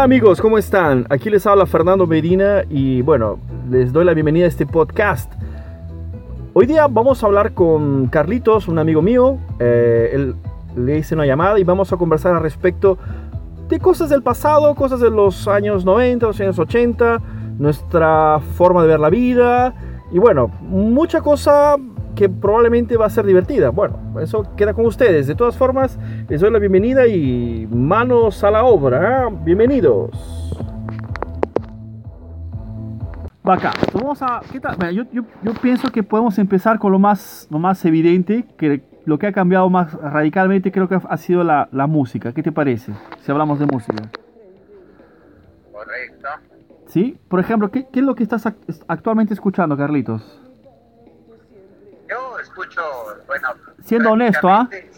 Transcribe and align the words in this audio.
Hola 0.00 0.06
amigos, 0.06 0.40
¿cómo 0.40 0.56
están? 0.56 1.04
Aquí 1.10 1.28
les 1.28 1.46
habla 1.46 1.66
Fernando 1.66 2.06
Medina 2.06 2.62
y 2.70 3.02
bueno, 3.02 3.38
les 3.68 3.92
doy 3.92 4.06
la 4.06 4.14
bienvenida 4.14 4.46
a 4.46 4.48
este 4.48 4.64
podcast. 4.64 5.30
Hoy 6.54 6.64
día 6.64 6.86
vamos 6.86 7.22
a 7.22 7.26
hablar 7.26 7.52
con 7.52 8.06
Carlitos, 8.06 8.66
un 8.66 8.78
amigo 8.78 9.02
mío. 9.02 9.36
Eh, 9.58 10.08
él 10.14 10.36
le 10.74 10.96
hice 10.96 11.14
una 11.14 11.26
llamada 11.26 11.58
y 11.60 11.64
vamos 11.64 11.92
a 11.92 11.98
conversar 11.98 12.34
al 12.34 12.42
respecto 12.42 12.96
de 13.68 13.78
cosas 13.78 14.08
del 14.08 14.22
pasado, 14.22 14.74
cosas 14.74 15.00
de 15.00 15.10
los 15.10 15.46
años 15.46 15.84
90, 15.84 16.28
los 16.28 16.40
años 16.40 16.58
80, 16.58 17.20
nuestra 17.58 18.40
forma 18.56 18.80
de 18.80 18.88
ver 18.88 19.00
la 19.00 19.10
vida 19.10 19.74
y 20.10 20.18
bueno, 20.18 20.50
mucha 20.62 21.20
cosa 21.20 21.76
que 22.20 22.28
probablemente 22.28 22.98
va 22.98 23.06
a 23.06 23.08
ser 23.08 23.24
divertida. 23.24 23.70
Bueno, 23.70 23.98
eso 24.20 24.54
queda 24.54 24.74
con 24.74 24.84
ustedes. 24.84 25.26
De 25.26 25.34
todas 25.34 25.56
formas, 25.56 25.98
les 26.28 26.38
doy 26.38 26.50
la 26.50 26.58
bienvenida 26.58 27.06
y 27.06 27.66
manos 27.72 28.44
a 28.44 28.50
la 28.50 28.62
obra. 28.62 29.26
¿eh? 29.26 29.38
Bienvenidos. 29.42 30.10
Acá, 33.42 33.72
vamos 33.94 34.20
a, 34.20 34.42
¿qué 34.52 34.60
tal? 34.60 34.76
Yo, 34.94 35.04
yo, 35.10 35.22
yo, 35.42 35.54
pienso 35.62 35.90
que 35.90 36.02
podemos 36.02 36.38
empezar 36.38 36.78
con 36.78 36.92
lo 36.92 36.98
más, 36.98 37.48
lo 37.50 37.58
más 37.58 37.82
evidente, 37.86 38.44
que 38.58 38.82
lo 39.06 39.18
que 39.18 39.26
ha 39.26 39.32
cambiado 39.32 39.70
más 39.70 39.94
radicalmente 39.94 40.70
creo 40.70 40.90
que 40.90 40.98
ha 41.02 41.16
sido 41.16 41.42
la, 41.42 41.70
la 41.72 41.86
música. 41.86 42.34
¿Qué 42.34 42.42
te 42.42 42.52
parece? 42.52 42.92
Si 43.22 43.32
hablamos 43.32 43.58
de 43.60 43.64
música. 43.64 44.10
Correcto. 45.72 46.28
¿Sí? 46.84 47.18
Por 47.28 47.40
ejemplo, 47.40 47.70
¿qué, 47.70 47.86
qué 47.90 48.00
es 48.00 48.04
lo 48.04 48.14
que 48.14 48.24
estás 48.24 48.44
actualmente 48.88 49.32
escuchando, 49.32 49.74
Carlitos? 49.74 50.49
Escucho, 52.40 52.82
bueno... 53.26 53.48
Siendo 53.84 54.12
honesto, 54.12 54.48
¿ah? 54.48 54.68
¿eh? 54.72 54.90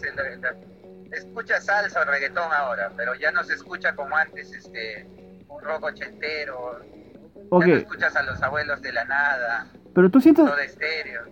escucha 1.12 1.60
salsa 1.60 2.00
o 2.00 2.04
reggaetón 2.04 2.50
ahora, 2.52 2.90
pero 2.96 3.14
ya 3.14 3.30
no 3.32 3.44
se 3.44 3.54
escucha 3.54 3.94
como 3.94 4.16
antes, 4.16 4.50
este, 4.52 5.06
un 5.48 5.60
rock 5.62 5.84
ochentero, 5.84 6.80
Okay. 7.54 7.68
Ya 7.68 7.74
no 7.74 7.80
escuchas 7.82 8.16
a 8.16 8.22
los 8.22 8.42
abuelos 8.42 8.80
de 8.80 8.92
la 8.92 9.04
nada. 9.04 9.66
Pero 9.94 10.10
tú 10.10 10.22
sientes, 10.22 10.50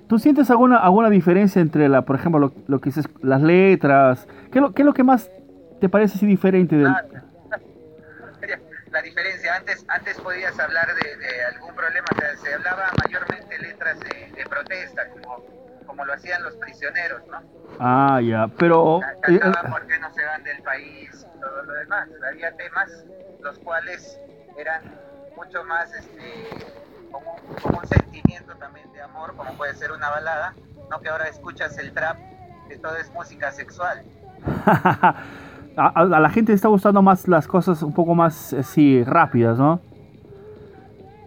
¿tú 0.07 0.19
sientes 0.19 0.51
alguna, 0.51 0.77
alguna 0.77 1.09
diferencia 1.09 1.63
entre, 1.63 1.89
la, 1.89 2.03
por 2.03 2.17
ejemplo, 2.17 2.39
lo, 2.39 2.53
lo 2.67 2.79
que 2.79 2.91
dices, 2.91 3.07
las 3.23 3.41
letras? 3.41 4.29
¿Qué 4.53 4.59
es, 4.59 4.63
lo, 4.63 4.75
¿Qué 4.75 4.83
es 4.83 4.87
lo 4.87 4.93
que 4.93 5.03
más 5.03 5.31
te 5.81 5.89
parece 5.89 6.19
así 6.19 6.27
diferente 6.27 6.77
del...? 6.77 6.89
Ah, 6.89 7.03
la 8.93 9.01
diferencia, 9.01 9.57
antes 9.57 9.83
antes 9.89 10.21
podías 10.21 10.59
hablar 10.59 10.89
de, 10.95 11.17
de 11.17 11.45
algún 11.55 11.75
problema, 11.75 12.07
se 12.43 12.53
hablaba 12.53 12.91
mayormente 13.03 13.59
letras 13.59 13.99
de, 14.01 14.33
de, 14.37 14.45
protesta, 14.45 15.09
como, 15.09 15.43
como 15.91 16.05
lo 16.05 16.13
hacían 16.13 16.41
los 16.45 16.55
prisioneros, 16.55 17.21
¿no? 17.27 17.41
Ah, 17.81 18.21
ya, 18.23 18.47
pero... 18.47 19.01
Cantaban 19.21 19.67
eh, 19.67 19.71
por 19.71 19.87
qué 19.89 19.99
no 19.99 20.13
se 20.15 20.25
van 20.25 20.45
del 20.45 20.63
país, 20.63 21.27
todo 21.41 21.63
lo 21.65 21.73
demás. 21.73 22.09
Había 22.31 22.53
temas 22.53 23.05
los 23.41 23.59
cuales 23.59 24.21
eran 24.57 24.83
mucho 25.37 25.65
más 25.65 25.93
este, 25.93 26.49
como, 27.11 27.35
un 27.77 27.87
sentimiento 27.89 28.55
también 28.55 28.93
de 28.93 29.03
amor, 29.03 29.35
como 29.35 29.53
puede 29.55 29.75
ser 29.75 29.91
una 29.91 30.11
balada, 30.11 30.55
no 30.89 31.01
que 31.01 31.09
ahora 31.09 31.27
escuchas 31.27 31.77
el 31.79 31.93
trap, 31.93 32.19
que 32.69 32.79
todo 32.79 32.95
es 32.97 33.11
música 33.13 33.51
sexual. 33.51 34.03
a, 35.77 36.05
la 36.05 36.31
gente 36.31 36.53
le 36.53 36.57
está 36.57 36.69
gustando 36.69 37.03
más 37.03 37.27
las 37.27 37.49
cosas 37.49 37.83
un 37.83 37.93
poco 37.93 38.15
más 38.15 38.53
así 38.53 39.03
rápidas, 39.03 39.59
¿no? 39.59 39.81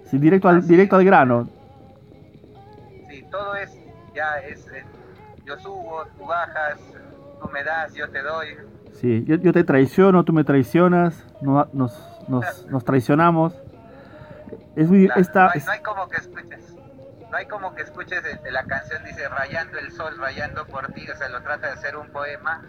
Sí, 0.06 0.18
directo 0.20 0.48
al, 0.48 0.66
directo 0.66 0.96
al 0.96 1.04
grano. 1.04 1.50
Ya 4.14 4.38
es, 4.40 4.68
eh, 4.68 4.84
yo 5.46 5.58
subo, 5.60 6.06
tú 6.18 6.26
bajas, 6.26 6.80
tú 7.42 7.50
me 7.50 7.64
das, 7.64 7.94
yo 7.94 8.10
te 8.10 8.22
doy. 8.22 8.58
Sí, 8.94 9.24
yo, 9.26 9.36
yo 9.36 9.52
te 9.52 9.64
traiciono, 9.64 10.24
tú 10.24 10.34
me 10.34 10.44
traicionas, 10.44 11.26
no, 11.42 11.68
nos, 11.74 12.00
nos, 12.28 12.66
nos 12.68 12.86
traicionamos. 12.86 13.54
Es 14.76 14.90
muy, 14.90 15.08
no, 15.08 15.16
esta, 15.16 15.52
hay, 15.52 15.62
no, 15.66 15.72
hay, 15.72 15.82
como 15.82 16.08
que 16.08 16.18
escuches, 16.18 16.76
no 17.32 17.38
hay 17.38 17.46
como 17.48 17.74
que 17.76 17.82
escuches 17.82 18.24
la 18.50 18.64
canción, 18.66 19.04
dice 19.04 19.28
rayando 19.28 19.80
el 19.80 19.92
sol, 19.92 20.16
rayando 20.18 20.66
por 20.68 20.92
ti, 20.94 21.10
o 21.10 21.16
sea, 21.16 21.30
lo 21.30 21.42
trata 21.42 21.68
de 21.68 21.74
hacer 21.74 21.98
un 21.98 22.10
poema 22.10 22.64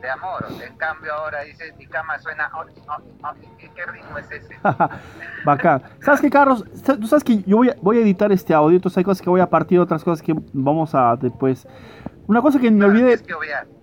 de 0.00 0.10
amor, 0.10 0.46
en 0.62 0.76
cambio 0.76 1.12
ahora 1.12 1.40
dice 1.42 1.72
mi 1.78 1.86
cama 1.86 2.18
suena, 2.18 2.50
oh, 2.54 2.64
oh, 2.88 3.02
oh, 3.22 3.34
¿qué 3.74 3.82
ritmo 3.90 4.18
es 4.18 4.30
ese? 4.30 4.54
Bacán. 5.44 5.82
¿Sabes 6.00 6.20
qué, 6.20 6.30
Carlos? 6.30 6.64
Tú 6.84 7.06
sabes 7.06 7.24
que 7.24 7.42
yo 7.42 7.58
voy 7.58 7.70
a, 7.70 7.76
voy 7.80 7.98
a 7.98 8.00
editar 8.00 8.30
este 8.32 8.54
audio, 8.54 8.76
entonces 8.76 8.98
hay 8.98 9.04
cosas 9.04 9.22
que 9.22 9.30
voy 9.30 9.40
a 9.40 9.48
partir, 9.48 9.78
otras 9.80 10.04
cosas 10.04 10.22
que 10.22 10.34
vamos 10.52 10.94
a 10.94 11.16
después... 11.16 11.66
Una 12.26 12.42
cosa 12.42 12.60
que 12.60 12.70
me 12.70 12.78
claro, 12.78 12.92
olvidé, 12.92 13.18
que 13.18 13.34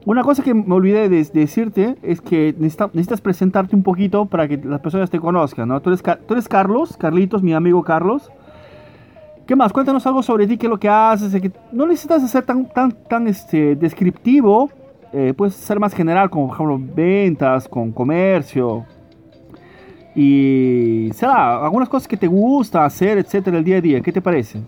una 0.06 0.24
cosa 0.24 0.42
que 0.42 0.54
me 0.54 0.74
olvidé 0.74 1.10
de, 1.10 1.22
de 1.22 1.40
decirte 1.42 1.98
es 2.02 2.22
que 2.22 2.56
necesita, 2.58 2.86
necesitas 2.88 3.20
presentarte 3.20 3.76
un 3.76 3.84
poquito 3.84 4.26
para 4.26 4.48
que 4.48 4.56
las 4.56 4.80
personas 4.80 5.10
te 5.10 5.20
conozcan, 5.20 5.68
¿no? 5.68 5.82
Tú 5.82 5.90
eres, 5.90 6.02
tú 6.02 6.34
eres 6.34 6.48
Carlos, 6.48 6.96
Carlitos, 6.96 7.44
mi 7.44 7.54
amigo 7.54 7.84
Carlos. 7.84 8.32
¿Qué 9.48 9.56
más? 9.56 9.72
Cuéntanos 9.72 10.06
algo 10.06 10.22
sobre 10.22 10.46
ti, 10.46 10.58
qué 10.58 10.66
es 10.66 10.70
lo 10.70 10.78
que 10.78 10.90
haces. 10.90 11.42
Que 11.42 11.52
no 11.72 11.88
necesitas 11.88 12.30
ser 12.30 12.44
tan, 12.44 12.68
tan, 12.70 12.92
tan 12.92 13.28
este, 13.28 13.78
descriptivo. 13.78 14.70
Eh, 15.14 15.34
puedes 15.36 15.56
ser 15.56 15.80
más 15.80 15.94
general, 15.94 16.30
como 16.30 16.48
por 16.48 16.56
ejemplo 16.56 16.94
ventas, 16.96 17.68
con 17.70 17.94
comercio. 17.94 18.86
Y 20.20 21.12
será 21.14 21.64
algunas 21.64 21.88
cosas 21.88 22.08
que 22.08 22.18
te 22.18 22.26
gusta 22.26 22.84
hacer, 22.84 23.20
etcétera, 23.20 23.60
el 23.60 23.64
día 23.64 23.78
a 23.78 23.82
día. 23.82 24.02
¿Qué 24.02 24.12
te 24.12 24.20
parece? 24.20 24.60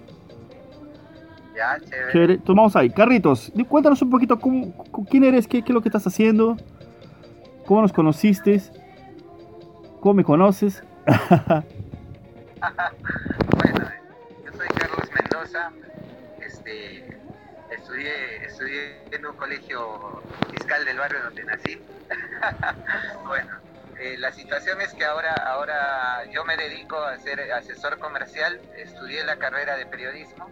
Ya, 1.56 1.80
chévere. 1.80 2.12
chévere. 2.12 2.34
Entonces 2.34 2.56
vamos 2.56 2.76
ahí. 2.76 2.92
Carritos, 2.92 3.52
cuéntanos 3.68 4.00
un 4.04 4.12
poquito 4.12 4.40
cómo, 4.40 4.72
quién 5.10 5.24
eres, 5.24 5.48
qué, 5.48 5.64
qué 5.64 5.72
es 5.72 5.74
lo 5.74 5.82
que 5.82 5.90
estás 5.90 6.06
haciendo, 6.06 6.56
cómo 7.66 7.82
nos 7.82 7.92
conociste, 7.92 8.62
cómo 10.02 10.14
me 10.14 10.24
conoces. 10.24 10.84
bueno, 11.08 11.64
yo 14.46 14.52
soy 14.56 14.68
Carlos 14.68 15.10
Mendoza. 15.16 15.72
Este, 16.46 17.18
estudié, 17.72 18.46
estudié 18.46 19.02
en 19.14 19.26
un 19.26 19.36
colegio 19.36 20.22
fiscal 20.52 20.86
del 20.86 21.00
barrio 21.00 21.24
donde 21.24 21.44
nací. 21.44 21.82
bueno, 23.26 23.69
eh, 24.00 24.16
la 24.18 24.32
situación 24.32 24.80
es 24.82 24.94
que 24.94 25.04
ahora, 25.04 25.34
ahora 25.34 26.24
yo 26.32 26.46
me 26.46 26.56
dedico 26.56 26.98
a 26.98 27.18
ser 27.18 27.52
asesor 27.52 28.00
comercial, 28.00 28.60
estudié 28.78 29.24
la 29.26 29.36
carrera 29.36 29.76
de 29.76 29.86
periodismo. 29.86 30.50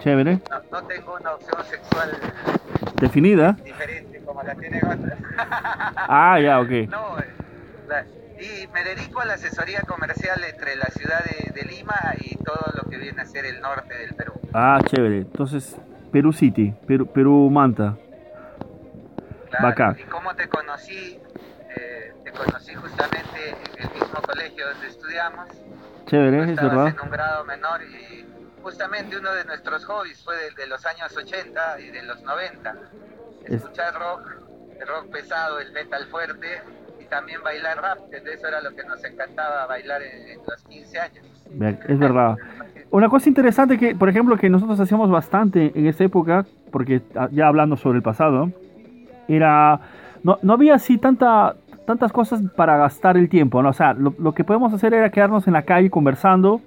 Chévere. 0.00 0.40
No, 0.50 0.62
no 0.72 0.86
tengo 0.88 1.14
una 1.14 1.34
opción 1.34 1.64
sexual 1.64 2.18
definida. 3.00 3.52
Diferente 3.64 4.20
como 4.24 4.42
la 4.42 4.56
tienen 4.56 4.84
otras. 4.84 5.18
ah, 5.96 6.40
ya, 6.40 6.60
ok. 6.60 6.70
No, 6.88 7.16
la, 7.86 8.04
y 8.40 8.66
me 8.74 8.82
dedico 8.82 9.20
a 9.20 9.24
la 9.24 9.34
asesoría 9.34 9.82
comercial 9.82 10.42
entre 10.42 10.74
la 10.74 10.86
ciudad 10.86 11.22
de, 11.24 11.52
de, 11.52 11.68
Lima 11.68 11.94
y 12.18 12.34
todo 12.36 12.72
lo 12.74 12.90
que 12.90 12.96
viene 12.96 13.22
a 13.22 13.26
ser 13.26 13.46
el 13.46 13.60
norte 13.60 13.96
del 13.96 14.14
Perú. 14.14 14.32
Ah, 14.52 14.80
chévere. 14.84 15.18
Entonces, 15.18 15.76
Perú 16.10 16.32
City, 16.32 16.74
Perú, 16.86 17.06
Perú 17.06 17.48
Manta. 17.50 17.96
Claro, 19.48 19.68
Bacán. 19.68 19.96
¿Y 20.00 20.04
cómo 20.04 20.34
te 20.34 20.48
conocí? 20.48 21.20
Eh, 21.76 22.12
te 22.24 22.32
conocí 22.32 22.74
justamente 22.74 23.50
en 23.50 23.82
el 23.82 23.90
mismo 23.94 24.20
colegio 24.22 24.68
donde 24.68 24.86
estudiamos. 24.88 25.48
Chévere, 26.06 26.52
es 26.52 26.56
verdad. 26.56 26.88
en 26.88 27.00
un 27.00 27.10
grado 27.10 27.44
menor 27.44 27.80
y 27.82 28.26
justamente 28.62 29.16
uno 29.16 29.32
de 29.32 29.44
nuestros 29.44 29.84
hobbies 29.86 30.22
fue 30.24 30.36
de, 30.36 30.50
de 30.56 30.66
los 30.66 30.84
años 30.86 31.16
80 31.16 31.80
y 31.80 31.90
de 31.90 32.02
los 32.02 32.22
90. 32.22 32.74
Escuchar 33.46 33.94
es... 33.94 33.98
rock, 33.98 34.30
el 34.80 34.88
rock 34.88 35.10
pesado, 35.10 35.58
el 35.60 35.72
metal 35.72 36.06
fuerte 36.06 36.62
y 37.00 37.04
también 37.06 37.42
bailar 37.42 37.80
rap, 37.80 37.98
que 38.10 38.16
eso 38.16 38.48
era 38.48 38.60
lo 38.60 38.74
que 38.74 38.84
nos 38.84 39.02
encantaba 39.04 39.66
bailar 39.66 40.02
en, 40.02 40.28
en 40.28 40.38
los 40.46 40.62
15 40.64 40.98
años. 40.98 41.26
Es 41.88 41.98
verdad. 41.98 42.36
Una 42.90 43.08
cosa 43.08 43.28
interesante 43.28 43.78
que, 43.78 43.94
por 43.94 44.08
ejemplo, 44.08 44.36
que 44.36 44.50
nosotros 44.50 44.78
hacíamos 44.78 45.10
bastante 45.10 45.72
en 45.74 45.86
esa 45.86 46.04
época, 46.04 46.44
porque 46.70 47.02
ya 47.30 47.46
hablando 47.46 47.76
sobre 47.76 47.98
el 47.98 48.02
pasado, 48.02 48.50
era 49.28 49.80
no, 50.22 50.38
no 50.42 50.52
había 50.52 50.74
así 50.74 50.98
tanta 50.98 51.56
tantas 51.86 52.12
cosas 52.12 52.42
para 52.56 52.76
gastar 52.76 53.16
el 53.16 53.28
tiempo, 53.28 53.62
¿no? 53.62 53.70
O 53.70 53.72
sea, 53.72 53.94
lo, 53.94 54.14
lo, 54.18 54.34
que 54.34 54.44
podemos 54.44 54.72
hacer 54.72 54.94
era 54.94 55.10
quedarnos 55.10 55.46
en 55.46 55.52
la 55.52 55.62
calle 55.62 55.90
conversando 55.90 56.60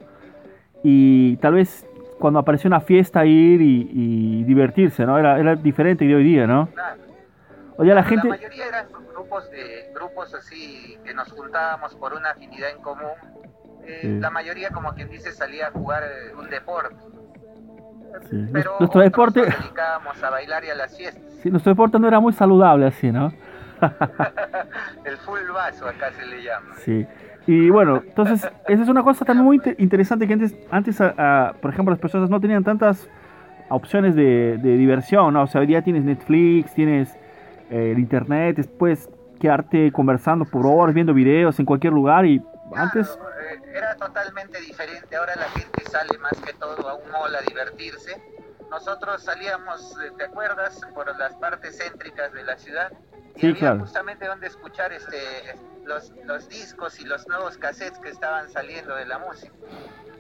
y 0.83 1.37
tal 1.37 1.53
vez 1.55 1.85
cuando 2.19 2.39
apareció 2.39 2.67
una 2.67 2.81
fiesta 2.81 3.25
ir 3.25 3.61
y, 3.61 3.89
y 3.91 4.43
divertirse, 4.43 5.05
¿no? 5.05 5.17
Era, 5.17 5.39
era 5.39 5.55
diferente 5.55 6.05
de 6.05 6.15
hoy 6.15 6.23
día, 6.23 6.47
¿no? 6.47 6.67
Claro. 6.67 7.01
Oye, 7.77 7.93
la, 7.93 8.03
gente... 8.03 8.27
la 8.27 8.35
mayoría 8.35 8.67
eran 8.67 8.87
grupos, 9.13 9.51
de, 9.51 9.91
grupos 9.93 10.33
así 10.33 10.97
que 11.03 11.13
nos 11.13 11.31
juntábamos 11.31 11.93
por 11.95 12.13
una 12.13 12.31
afinidad 12.31 12.69
en 12.69 12.81
común. 12.81 13.11
Eh, 13.83 13.99
sí. 14.01 14.19
La 14.19 14.29
mayoría, 14.29 14.69
como 14.69 14.93
quien 14.93 15.09
dice, 15.09 15.31
salía 15.31 15.67
a 15.67 15.71
jugar 15.71 16.03
eh, 16.03 16.33
un 16.37 16.49
deporte. 16.49 16.95
Sí. 18.29 18.47
Pero 18.53 18.77
nuestro 18.79 19.01
deporte 19.01 19.41
nos 19.41 19.59
dedicábamos 19.59 20.23
a 20.23 20.29
bailar 20.29 20.63
y 20.63 20.69
a 20.69 20.75
las 20.75 20.95
fiestas. 20.95 21.21
Sí, 21.43 21.49
nuestro 21.49 21.71
deporte 21.71 21.99
no 21.99 22.07
era 22.07 22.19
muy 22.19 22.31
saludable 22.31 22.87
así, 22.87 23.11
¿no? 23.11 23.33
el 25.05 25.17
full 25.17 25.39
vaso 25.53 25.87
acá 25.87 26.11
se 26.13 26.25
le 26.25 26.43
llama. 26.43 26.75
Sí. 26.77 27.05
Y 27.47 27.69
bueno, 27.69 28.01
entonces, 28.03 28.49
esa 28.67 28.83
es 28.83 28.89
una 28.89 29.03
cosa 29.03 29.23
también 29.23 29.45
muy 29.45 29.61
interesante 29.77 30.27
que 30.27 30.33
antes, 30.33 30.55
antes 30.71 30.99
a, 30.99 31.13
a, 31.49 31.53
por 31.53 31.71
ejemplo, 31.71 31.91
las 31.91 31.99
personas 31.99 32.29
no 32.29 32.39
tenían 32.39 32.63
tantas 32.63 33.07
opciones 33.69 34.15
de, 34.15 34.57
de, 34.57 34.77
diversión, 34.77 35.33
¿no? 35.33 35.43
O 35.43 35.47
sea, 35.47 35.61
hoy 35.61 35.67
día 35.67 35.81
tienes 35.81 36.03
Netflix, 36.03 36.73
tienes 36.73 37.15
eh, 37.69 37.91
el 37.91 37.99
internet, 37.99 38.67
puedes 38.77 39.09
quedarte 39.39 39.91
conversando 39.91 40.45
por 40.45 40.65
horas, 40.65 40.95
viendo 40.95 41.13
videos 41.13 41.59
en 41.59 41.65
cualquier 41.65 41.93
lugar 41.93 42.25
y 42.25 42.41
antes... 42.75 43.07
Eh, 43.07 43.61
era 43.75 43.95
totalmente 43.95 44.59
diferente, 44.61 45.15
ahora 45.15 45.35
la 45.35 45.49
gente 45.49 45.83
sale 45.83 46.17
más 46.19 46.33
que 46.43 46.53
todo 46.53 46.89
a 46.89 46.95
un 46.95 47.11
mall 47.11 47.35
a 47.35 47.41
divertirse. 47.41 48.21
Nosotros 48.69 49.23
salíamos, 49.23 49.95
eh, 50.03 50.11
¿te 50.17 50.25
acuerdas? 50.25 50.81
Por 50.93 51.15
las 51.17 51.33
partes 51.35 51.77
céntricas 51.77 52.33
de 52.33 52.43
la 52.43 52.57
ciudad. 52.57 52.91
Y 53.35 53.39
Sí, 53.41 53.47
había 53.47 53.59
claro. 53.59 53.79
justamente 53.81 54.25
donde 54.27 54.47
escuchar 54.47 54.91
este, 54.93 55.17
los, 55.85 56.11
los 56.25 56.47
discos 56.49 56.99
y 56.99 57.05
los 57.05 57.27
nuevos 57.27 57.57
cassettes 57.57 57.99
que 57.99 58.09
estaban 58.09 58.49
saliendo 58.49 58.95
de 58.95 59.05
la 59.05 59.19
música. 59.19 59.53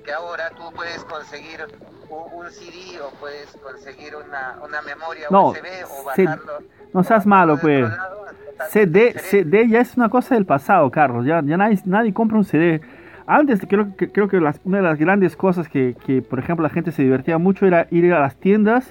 Que 0.03 0.13
ahora 0.13 0.51
tú 0.51 0.71
puedes 0.75 1.03
conseguir 1.05 1.65
un, 2.09 2.33
un 2.45 2.51
CD 2.51 2.99
o 3.01 3.09
puedes 3.19 3.51
conseguir 3.63 4.15
una, 4.15 4.57
una 4.63 4.81
memoria 4.83 5.27
No, 5.31 5.47
USB 5.49 5.65
o 5.89 6.03
bajarlo. 6.03 6.59
no 6.93 7.03
seas 7.03 7.25
malo, 7.25 7.57
pues. 7.57 7.89
lado, 7.89 8.25
CD, 8.69 9.07
diferente. 9.07 9.21
CD 9.29 9.67
ya 9.69 9.79
es 9.81 9.97
una 9.97 10.09
cosa 10.09 10.35
del 10.35 10.45
pasado, 10.45 10.91
Carlos. 10.91 11.25
Ya, 11.25 11.41
ya 11.43 11.57
nadie, 11.57 11.79
nadie 11.85 12.13
compra 12.13 12.37
un 12.37 12.45
CD. 12.45 12.81
Antes 13.27 13.61
creo 13.67 13.95
que, 13.95 14.11
creo 14.11 14.27
que 14.27 14.39
las- 14.39 14.59
una 14.63 14.77
de 14.77 14.83
las 14.83 14.99
grandes 14.99 15.35
cosas 15.35 15.67
que, 15.67 15.95
que, 16.05 16.21
por 16.21 16.39
ejemplo, 16.39 16.63
la 16.63 16.69
gente 16.69 16.91
se 16.91 17.01
divertía 17.01 17.37
mucho 17.37 17.65
era 17.65 17.87
ir 17.91 18.13
a 18.13 18.19
las 18.19 18.35
tiendas 18.35 18.87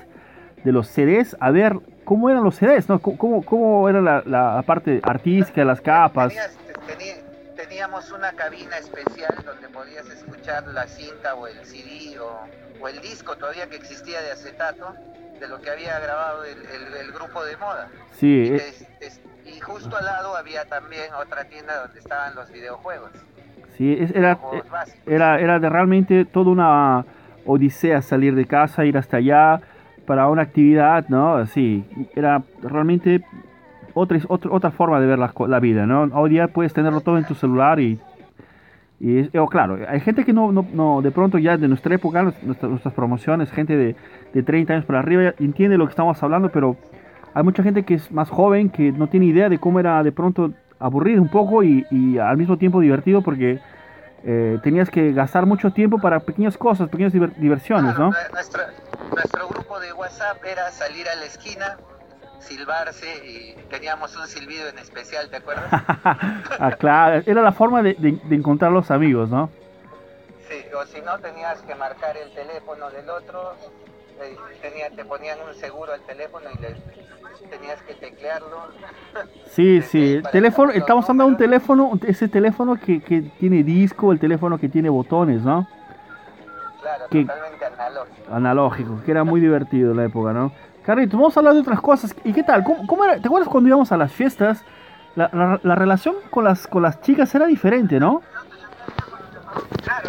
de 0.64 0.72
los 0.72 0.88
CDs 0.88 1.36
a 1.40 1.50
ver 1.50 1.74
cómo 2.04 2.30
eran 2.30 2.42
los 2.42 2.56
CDs, 2.56 2.88
¿no? 2.88 2.98
Cómo, 3.00 3.16
cómo, 3.16 3.42
cómo 3.44 3.88
era 3.88 4.00
la, 4.00 4.22
la 4.26 4.62
parte 4.66 5.00
artística, 5.04 5.64
las 5.64 5.80
capas. 5.80 6.32
Tenías- 6.32 6.58
tení- 6.88 7.54
teníamos 7.54 8.10
una 8.12 8.32
cabina 8.32 8.76
especial 8.78 9.34
donde 9.44 9.68
podías 9.68 10.06
escuchar 10.10 10.66
la 10.68 10.86
cinta 10.86 11.34
o 11.36 11.46
el 11.46 11.64
CD 11.64 12.18
o, 12.18 12.40
o 12.80 12.88
el 12.88 13.00
disco 13.00 13.36
todavía 13.36 13.68
que 13.68 13.76
existía 13.76 14.20
de 14.20 14.32
acetato 14.32 14.94
de 15.38 15.48
lo 15.48 15.60
que 15.60 15.70
había 15.70 15.98
grabado 16.00 16.44
el, 16.44 16.58
el- 16.58 16.94
el 17.06 17.12
grupo 17.12 17.44
de 17.44 17.56
moda. 17.56 17.88
Sí, 18.18 18.26
Y, 18.26 18.54
eh, 18.54 18.72
te- 18.98 19.08
te- 19.10 19.50
y 19.50 19.60
justo 19.60 19.96
al 19.96 20.04
lado 20.06 20.36
había 20.36 20.64
también 20.64 21.12
otra 21.14 21.44
tienda 21.44 21.82
donde 21.82 22.00
estaban 22.00 22.34
los 22.34 22.50
videojuegos. 22.50 23.10
Sí, 23.76 23.96
era, 24.14 24.38
era, 25.06 25.40
era 25.40 25.58
de 25.58 25.68
realmente 25.68 26.24
toda 26.24 26.50
una 26.50 27.04
odisea 27.46 28.02
salir 28.02 28.34
de 28.34 28.46
casa, 28.46 28.84
ir 28.84 28.96
hasta 28.96 29.18
allá 29.18 29.60
para 30.06 30.28
una 30.28 30.42
actividad, 30.42 31.08
¿no? 31.08 31.44
Sí, 31.46 31.84
era 32.14 32.42
realmente 32.62 33.22
otra, 33.94 34.18
otra, 34.28 34.50
otra 34.52 34.70
forma 34.70 35.00
de 35.00 35.06
ver 35.06 35.18
la, 35.18 35.32
la 35.48 35.60
vida, 35.60 35.86
¿no? 35.86 36.02
Hoy 36.14 36.30
día 36.30 36.48
puedes 36.48 36.72
tenerlo 36.74 37.00
todo 37.00 37.18
en 37.18 37.24
tu 37.24 37.34
celular 37.34 37.80
y, 37.80 37.98
y 39.00 39.18
es- 39.18 39.30
oh, 39.34 39.48
claro, 39.48 39.78
hay 39.88 40.00
gente 40.00 40.24
que 40.24 40.32
no, 40.32 40.52
no, 40.52 40.64
no, 40.72 41.02
de 41.02 41.10
pronto 41.10 41.38
ya 41.38 41.56
de 41.56 41.68
nuestra 41.68 41.94
época, 41.94 42.22
nuestras, 42.22 42.70
nuestras 42.70 42.94
promociones, 42.94 43.50
gente 43.50 43.76
de, 43.76 43.96
de 44.32 44.42
30 44.42 44.72
años 44.74 44.84
para 44.84 45.00
arriba, 45.00 45.34
entiende 45.38 45.76
lo 45.76 45.86
que 45.86 45.90
estamos 45.90 46.22
hablando, 46.22 46.48
pero 46.48 46.76
hay 47.34 47.42
mucha 47.42 47.62
gente 47.62 47.82
que 47.82 47.94
es 47.94 48.10
más 48.12 48.30
joven, 48.30 48.70
que 48.70 48.92
no 48.92 49.08
tiene 49.08 49.26
idea 49.26 49.48
de 49.48 49.58
cómo 49.58 49.80
era 49.80 50.02
de 50.02 50.12
pronto 50.12 50.52
aburrido 50.84 51.22
un 51.22 51.28
poco 51.28 51.62
y, 51.62 51.86
y 51.90 52.18
al 52.18 52.36
mismo 52.36 52.58
tiempo 52.58 52.80
divertido 52.80 53.22
porque 53.22 53.58
eh, 54.22 54.58
tenías 54.62 54.90
que 54.90 55.12
gastar 55.12 55.46
mucho 55.46 55.70
tiempo 55.72 55.98
para 55.98 56.20
pequeñas 56.20 56.56
cosas, 56.58 56.88
pequeñas 56.88 57.12
diver- 57.12 57.34
diversiones, 57.36 57.94
Claro, 57.94 58.10
¿no? 58.10 58.16
nue- 58.16 58.32
nuestro, 58.32 58.62
nuestro 59.14 59.48
grupo 59.48 59.80
de 59.80 59.92
WhatsApp 59.94 60.44
era 60.44 60.70
salir 60.70 61.08
a 61.08 61.14
la 61.14 61.24
esquina, 61.24 61.78
silbarse 62.38 63.06
y 63.26 63.54
teníamos 63.70 64.14
un 64.16 64.26
silbido 64.26 64.68
en 64.68 64.78
especial, 64.78 65.30
¿te 65.30 65.38
acuerdas? 65.38 65.64
ah, 65.72 66.72
claro, 66.78 67.22
era 67.26 67.40
la 67.42 67.52
forma 67.52 67.82
de, 67.82 67.94
de- 67.94 68.20
de 68.22 68.36
encontrar 68.36 68.70
los 68.72 68.90
amigos, 68.90 69.30
¿no? 69.30 69.50
Sí, 70.48 70.56
o 70.78 70.84
si 70.86 71.00
no 71.00 71.18
tenías 71.18 71.62
que 71.62 71.74
marcar 71.74 72.14
el 72.18 72.30
teléfono 72.34 72.90
del 72.90 73.08
otro, 73.08 73.54
eh, 74.22 74.36
tenía, 74.60 74.90
te 74.90 75.04
ponían 75.06 75.38
un 75.48 75.54
seguro 75.54 75.92
al 75.94 76.02
teléfono 76.02 76.44
y 76.54 76.60
le, 76.60 76.68
tenías 77.50 77.80
que 77.82 77.94
teclearlo. 77.94 78.48
Sí, 79.46 79.80
Sí, 79.82 80.18
sí, 80.18 80.22
teléfono, 80.32 80.72
estamos 80.72 81.04
hablando 81.04 81.24
de 81.26 81.30
un 81.32 81.36
teléfono, 81.36 81.90
ese 82.06 82.28
teléfono 82.28 82.76
que, 82.76 83.00
que 83.00 83.22
tiene 83.22 83.62
disco, 83.62 84.12
el 84.12 84.18
teléfono 84.18 84.58
que 84.58 84.68
tiene 84.68 84.88
botones, 84.88 85.42
¿no? 85.42 85.66
Claro, 86.80 87.04
¿Qué? 87.10 87.22
totalmente 87.24 87.64
analógico. 87.64 88.34
Analógico, 88.34 89.00
que 89.04 89.10
era 89.10 89.24
muy 89.24 89.40
divertido 89.40 89.92
en 89.92 89.96
la 89.98 90.04
época, 90.04 90.32
¿no? 90.32 90.52
Carlitos, 90.84 91.18
vamos 91.18 91.36
a 91.36 91.40
hablar 91.40 91.54
de 91.54 91.60
otras 91.60 91.80
cosas. 91.80 92.14
¿Y 92.24 92.32
qué 92.32 92.42
tal? 92.42 92.62
¿Cómo, 92.64 92.86
cómo 92.86 93.04
era? 93.04 93.18
¿Te 93.18 93.26
acuerdas 93.28 93.48
cuando 93.48 93.68
íbamos 93.68 93.90
a 93.92 93.96
las 93.96 94.12
fiestas? 94.12 94.64
La, 95.16 95.30
la- 95.32 95.60
la 95.62 95.74
relación 95.76 96.16
con 96.30 96.44
las, 96.44 96.66
con 96.66 96.82
las 96.82 97.00
chicas 97.00 97.34
era 97.34 97.46
diferente, 97.46 97.98
¿no? 98.00 98.20
Claro, 99.82 100.08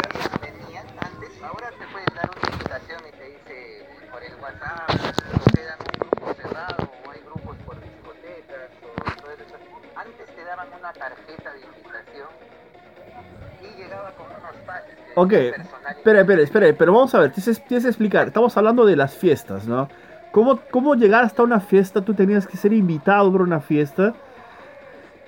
Ok, 15.18 15.32
espera, 15.32 16.20
espera, 16.20 16.42
espera, 16.42 16.74
pero 16.76 16.92
vamos 16.92 17.14
a 17.14 17.20
ver, 17.20 17.32
tienes, 17.32 17.64
tienes 17.64 17.84
que 17.84 17.88
explicar, 17.88 18.26
estamos 18.26 18.54
hablando 18.56 18.84
de 18.84 18.96
las 18.96 19.16
fiestas, 19.16 19.66
¿no? 19.66 19.88
¿Cómo, 20.30 20.60
¿Cómo 20.70 20.94
llegar 20.94 21.24
hasta 21.24 21.42
una 21.42 21.60
fiesta? 21.60 22.02
Tú 22.02 22.12
tenías 22.12 22.46
que 22.46 22.58
ser 22.58 22.74
invitado 22.74 23.32
para 23.32 23.44
una 23.44 23.60
fiesta 23.60 24.14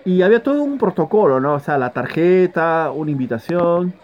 y 0.05 0.21
había 0.21 0.43
todo 0.43 0.63
un 0.63 0.77
protocolo, 0.77 1.41
¿no? 1.41 1.55
O 1.55 1.61
sea, 1.61 1.79
la 1.79 1.91
tarjeta, 1.91 2.91
una 2.91 3.11
invitación. 3.11 3.95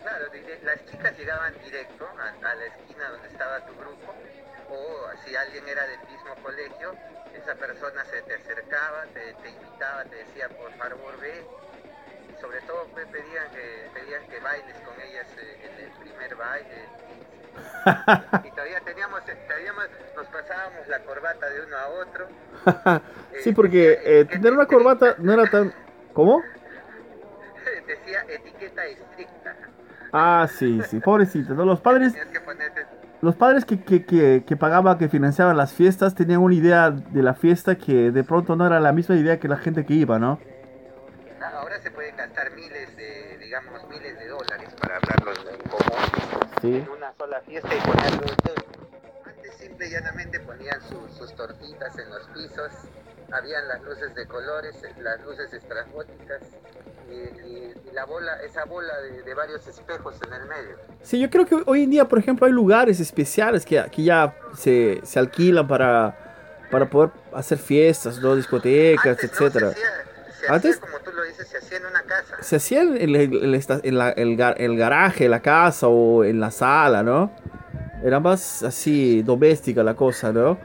Claro, 0.00 0.24
las 0.64 0.86
chicas 0.86 1.18
llegaban 1.18 1.52
directo 1.62 2.06
a, 2.06 2.48
a 2.50 2.54
la 2.54 2.64
esquina 2.64 3.10
donde 3.10 3.28
estaba 3.28 3.60
tu 3.66 3.74
grupo, 3.74 4.14
o 4.70 5.26
si 5.26 5.36
alguien 5.36 5.68
era 5.68 5.86
del 5.86 6.00
mismo 6.08 6.34
colegio, 6.42 6.94
esa 7.34 7.54
persona 7.54 8.04
se 8.06 8.22
te 8.22 8.34
acercaba, 8.36 9.04
te, 9.12 9.34
te 9.42 9.50
invitaba, 9.50 10.04
te 10.04 10.16
decía 10.16 10.48
por 10.48 10.72
favor 10.72 11.20
ve, 11.20 11.44
sobre 12.40 12.60
todo 12.62 12.86
pues, 12.92 13.06
pedían 13.06 13.50
que 13.50 13.88
pedían 13.94 14.26
que 14.28 14.40
bailes 14.40 14.76
con 14.80 14.94
ellas 15.00 15.26
eh, 15.38 15.66
en 15.66 15.84
el 15.84 15.90
primer 15.98 16.36
baile. 16.36 16.88
Y, 18.44 18.50
todavía 18.50 18.80
teníamos, 18.84 19.20
teníamos, 19.24 19.84
nos 20.14 20.26
pasábamos 20.28 20.86
la 20.88 21.00
corbata 21.00 21.50
de 21.50 21.60
uno 21.62 21.76
a 21.76 21.88
otro. 21.88 23.02
sí, 23.42 23.52
porque 23.52 23.98
eh, 24.04 24.24
tener 24.26 24.52
una 24.52 24.66
corbata 24.66 25.16
no 25.18 25.32
era 25.32 25.50
tan... 25.50 25.72
¿Cómo? 26.12 26.40
Decía 27.86 28.24
etiqueta 28.28 28.84
estricta. 28.84 29.56
Ah, 30.12 30.46
sí, 30.48 30.80
sí, 30.88 31.00
pobrecito, 31.00 31.54
¿no? 31.54 31.64
Los 31.64 31.80
padres, 31.80 32.14
que 32.14 32.40
ponerte 32.40 32.86
los 33.20 33.34
padres 33.34 33.64
que, 33.64 33.80
que, 33.80 34.04
que, 34.04 34.44
que 34.46 34.56
pagaban, 34.56 34.96
que 34.96 35.08
financiaban 35.08 35.56
las 35.56 35.72
fiestas, 35.72 36.14
tenían 36.14 36.40
una 36.40 36.54
idea 36.54 36.90
de 36.90 37.22
la 37.22 37.34
fiesta 37.34 37.76
que 37.76 38.12
de 38.12 38.22
pronto 38.22 38.54
no 38.54 38.64
era 38.66 38.78
la 38.78 38.92
misma 38.92 39.16
idea 39.16 39.40
que 39.40 39.48
la 39.48 39.56
gente 39.56 39.84
que 39.84 39.94
iba, 39.94 40.18
¿no? 40.18 40.38
Ah, 41.50 41.60
Ahora 41.60 41.80
se 41.80 41.90
pueden 41.90 42.16
gastar 42.16 42.50
miles 42.52 42.96
de, 42.96 43.38
digamos, 43.38 43.88
miles 43.88 44.18
de 44.18 44.28
dólares 44.28 44.68
para 44.80 44.96
hablarlo 44.96 45.32
en 45.50 45.60
común 45.68 46.50
Sí. 46.60 46.74
en 46.76 46.88
una 46.90 47.12
sola 47.16 47.40
fiesta 47.40 47.68
y 47.74 47.80
ponerlo 47.80 48.26
todo. 48.44 48.54
Antes 49.24 49.54
simple 49.54 49.86
y 49.86 49.90
llanamente 49.90 50.40
ponían 50.40 50.80
sus- 50.82 51.16
sus 51.16 51.34
tortitas 51.34 51.98
en 51.98 52.10
los 52.10 52.26
pisos, 52.28 52.70
habían 53.32 53.66
las 53.68 53.82
luces 53.82 54.14
de 54.14 54.26
colores, 54.26 54.74
las 54.98 55.20
luces 55.22 55.52
estrambóticas 55.52 56.42
y, 57.08 57.12
y- 57.14 57.74
y 57.88 57.92
la 57.92 58.04
bola, 58.04 58.42
esa 58.42 58.64
bola 58.64 58.96
de, 59.00 59.22
de 59.22 59.34
varios 59.34 59.66
espejos 59.66 60.16
en 60.26 60.32
el 60.34 60.46
medio. 60.46 60.76
Sí, 61.02 61.18
yo 61.20 61.30
creo 61.30 61.46
que 61.46 61.62
hoy 61.66 61.84
en 61.84 61.90
día, 61.90 62.04
por 62.06 62.18
ejemplo, 62.18 62.46
hay 62.46 62.52
lugares 62.52 63.00
especiales 63.00 63.64
que, 63.64 63.82
que 63.90 64.02
ya 64.02 64.34
se, 64.56 65.00
se 65.04 65.18
alquilan 65.18 65.66
para, 65.66 66.14
para 66.70 66.90
poder 66.90 67.10
hacer 67.32 67.56
fiestas, 67.58 68.18
¿no? 68.18 68.34
discotecas, 68.36 69.06
Antes, 69.06 69.30
¿no? 69.40 69.46
etcétera. 69.46 69.70
Se 69.72 69.74
hacía, 69.74 70.04
se 70.40 70.48
Antes- 70.48 70.76
hacía, 70.76 70.80
como 70.80 70.98
dices, 71.28 71.48
se 71.48 71.58
hacía 71.58 71.78
en 71.78 71.86
una 71.86 72.02
casa. 72.02 72.36
Se 72.40 72.56
hacía 72.56 72.82
en 72.82 72.96
el, 72.96 73.16
el 73.16 73.54
en 73.82 73.98
la- 73.98 74.10
el 74.10 74.36
gar- 74.36 74.54
el 74.58 74.76
garaje, 74.76 75.28
la 75.28 75.40
casa 75.40 75.88
o 75.88 76.24
en 76.24 76.40
la 76.40 76.50
sala, 76.50 77.02
¿no? 77.02 77.30
Era 78.04 78.20
más 78.20 78.62
así 78.62 79.22
doméstica 79.22 79.82
la 79.82 79.94
cosa, 79.94 80.32
¿no? 80.32 80.58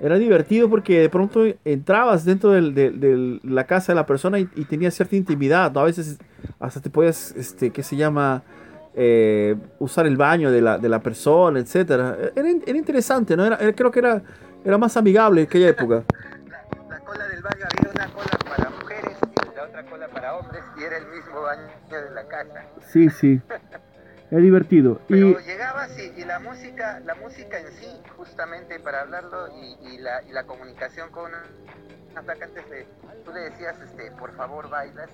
Era 0.00 0.16
divertido 0.16 0.70
porque 0.70 1.00
de 1.00 1.08
pronto 1.08 1.44
entrabas 1.64 2.24
dentro 2.24 2.50
del- 2.52 2.74
de, 2.74 2.90
de 2.90 3.40
la 3.42 3.64
casa 3.64 3.92
de 3.92 3.96
la 3.96 4.06
persona 4.06 4.38
y, 4.38 4.48
y 4.54 4.64
tenías 4.64 4.94
cierta 4.94 5.16
intimidad, 5.16 5.72
¿no? 5.72 5.80
A 5.80 5.84
veces 5.84 6.18
hasta 6.60 6.80
te 6.80 6.88
podías, 6.90 7.32
este, 7.36 7.70
¿qué 7.70 7.82
se 7.82 7.96
llama? 7.96 8.42
Eh, 9.00 9.54
usar 9.78 10.06
el 10.06 10.16
baño 10.16 10.50
de 10.50 10.60
la, 10.60 10.76
de 10.78 10.88
la 10.88 11.00
persona, 11.00 11.60
etcétera. 11.60 12.16
Era, 12.34 12.48
era 12.66 12.78
interesante, 12.78 13.36
¿no? 13.36 13.44
Era, 13.44 13.56
era- 13.56 13.72
creo 13.72 13.90
que 13.90 14.00
era, 14.00 14.22
era 14.64 14.76
más 14.78 14.96
amigable 14.96 15.42
en 15.42 15.46
aquella 15.46 15.68
época. 15.68 16.02
La, 16.48 16.96
la 16.96 17.00
cola 17.04 17.26
del 17.28 17.42
baño 17.42 17.64
había 17.70 17.90
una 17.92 18.12
cola 18.12 18.37
la 19.58 19.64
otra 19.64 19.82
cola 19.84 20.06
para 20.08 20.36
hombres 20.36 20.62
y 20.78 20.84
era 20.84 20.98
el 20.98 21.06
mismo 21.08 21.42
baño 21.42 21.66
de 21.90 22.10
la 22.14 22.24
casa. 22.28 22.62
Sí, 22.86 23.10
sí. 23.10 23.40
Era 24.30 24.40
divertido. 24.40 25.00
Y, 25.08 25.12
Pero 25.14 25.40
llegabas 25.40 25.90
y, 25.98 26.20
y 26.20 26.24
la 26.24 26.38
música, 26.38 27.00
la 27.04 27.14
música 27.16 27.58
en 27.58 27.66
sí, 27.72 27.88
justamente 28.16 28.78
para 28.78 29.00
hablarlo 29.00 29.48
y, 29.56 29.94
y 29.94 29.98
la, 29.98 30.22
y 30.22 30.32
la 30.32 30.44
comunicación 30.44 31.10
con 31.10 31.26
una, 31.26 31.42
una 32.12 32.22
flaca 32.22 32.44
antes 32.44 32.70
de, 32.70 32.86
tú 33.24 33.32
le 33.32 33.40
decías, 33.40 33.80
este, 33.80 34.12
por 34.12 34.32
favor 34.36 34.70
bailas, 34.70 35.10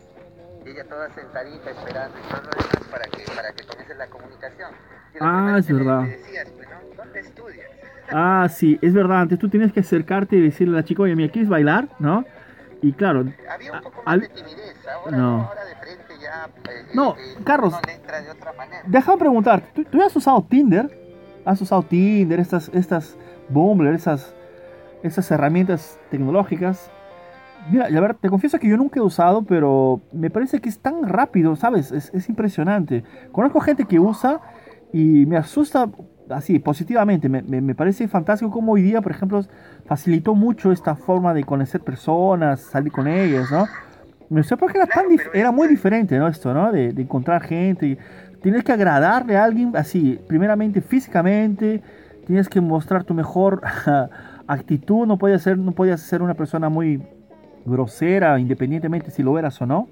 y 0.64 0.70
ella 0.70 0.84
toda 0.88 1.08
sentadita 1.14 1.70
esperando 1.70 2.18
y 2.18 2.28
todo 2.28 2.42
lo 2.42 2.50
demás 2.50 2.88
para 2.90 3.04
que, 3.06 3.24
para 3.34 3.52
que 3.52 3.66
comience 3.66 3.94
la 3.94 4.06
comunicación. 4.08 4.70
Y 5.14 5.18
Ah, 5.20 5.56
es 5.58 5.72
verdad. 5.72 6.02
le 6.02 6.16
decías, 6.18 6.48
pues, 6.50 6.68
¿no? 6.68 6.96
¿Dónde 6.96 7.20
estudias? 7.20 7.70
Ah, 8.10 8.48
sí, 8.50 8.78
es 8.82 8.92
verdad. 8.92 9.20
Antes 9.22 9.38
tú 9.38 9.48
tenías 9.48 9.72
que 9.72 9.80
acercarte 9.80 10.36
y 10.36 10.42
decirle 10.42 10.76
a 10.76 10.80
la 10.80 10.84
chica, 10.84 11.02
oye, 11.02 11.14
mira, 11.16 11.32
¿quieres 11.32 11.48
bailar? 11.48 11.88
¿No? 11.98 12.24
Y 12.84 12.92
claro, 12.92 13.24
había 13.50 13.72
un 13.72 13.80
poco 13.80 14.02
más 14.04 14.20
de 14.20 14.28
timidez, 14.28 14.76
ahora, 14.86 15.16
no. 15.16 15.42
ahora 15.46 15.64
de 15.64 15.74
frente 15.76 16.14
ya. 16.20 16.50
eh, 16.70 16.86
No, 16.92 17.12
eh, 17.16 17.36
Carlos, 17.42 17.72
uno 17.72 17.80
le 17.86 17.94
entra 17.94 18.20
de 18.20 18.30
otra 18.30 18.52
manera. 18.52 18.82
Déjame 18.86 19.18
preguntar, 19.18 19.62
¿tú, 19.74 19.84
tú 19.84 20.02
has 20.02 20.14
usado 20.14 20.42
Tinder? 20.42 20.90
¿Has 21.46 21.60
usado 21.62 21.82
Tinder, 21.82 22.40
estas, 22.40 22.70
estas 22.74 23.16
Bumble, 23.48 23.94
esas, 23.94 24.34
esas 25.02 25.30
herramientas 25.30 25.98
tecnológicas? 26.10 26.90
Mira, 27.70 27.88
la 27.88 28.00
verdad, 28.02 28.16
te 28.20 28.28
confieso 28.28 28.58
que 28.58 28.68
yo 28.68 28.76
nunca 28.76 29.00
he 29.00 29.02
usado, 29.02 29.42
pero 29.44 30.02
me 30.12 30.28
parece 30.28 30.60
que 30.60 30.68
es 30.68 30.78
tan 30.78 31.08
rápido, 31.08 31.56
¿sabes? 31.56 31.90
Es, 31.90 32.12
es 32.12 32.28
impresionante. 32.28 33.02
Conozco 33.32 33.60
gente 33.60 33.86
que 33.86 33.98
usa 33.98 34.40
y 34.92 35.24
me 35.24 35.38
asusta 35.38 35.88
así, 36.30 36.58
positivamente. 36.58 37.28
Me, 37.28 37.42
me- 37.42 37.60
me 37.60 37.74
parece 37.74 38.08
fantástico 38.08 38.50
cómo 38.50 38.72
hoy 38.72 38.82
día, 38.82 39.00
por 39.00 39.12
ejemplo, 39.12 39.44
facilitó 39.86 40.34
mucho 40.34 40.72
esta 40.72 40.94
forma 40.96 41.34
de 41.34 41.44
conocer 41.44 41.80
personas, 41.80 42.60
salir 42.60 42.92
con 42.92 43.06
ellas, 43.06 43.50
¿no? 43.50 43.66
No 44.30 44.42
sé 44.42 44.56
por 44.56 44.72
qué 44.72 44.78
era, 44.78 44.86
tan 44.86 45.04
era 45.34 45.50
muy 45.52 45.68
diferente, 45.68 46.18
¿no? 46.18 46.26
Esto, 46.28 46.54
¿no? 46.54 46.72
De, 46.72 46.92
de 46.92 47.02
encontrar 47.02 47.42
gente. 47.42 47.98
Tienes 48.42 48.64
que 48.64 48.72
agradarle 48.72 49.36
a 49.36 49.44
alguien 49.44 49.72
así, 49.76 50.18
primeramente 50.26 50.80
físicamente, 50.80 51.82
tienes 52.26 52.48
que 52.48 52.60
mostrar 52.60 53.04
tu 53.04 53.14
mejor 53.14 53.60
actitud, 54.46 55.06
no 55.06 55.18
puedes 55.18 55.42
ser, 55.42 55.58
no 55.58 55.72
puedes 55.72 56.00
ser 56.00 56.20
una 56.22 56.34
persona 56.34 56.68
muy 56.68 57.02
grosera, 57.64 58.38
independientemente 58.38 59.10
si 59.10 59.22
lo 59.22 59.38
eras 59.38 59.60
o 59.62 59.66
no. 59.66 59.88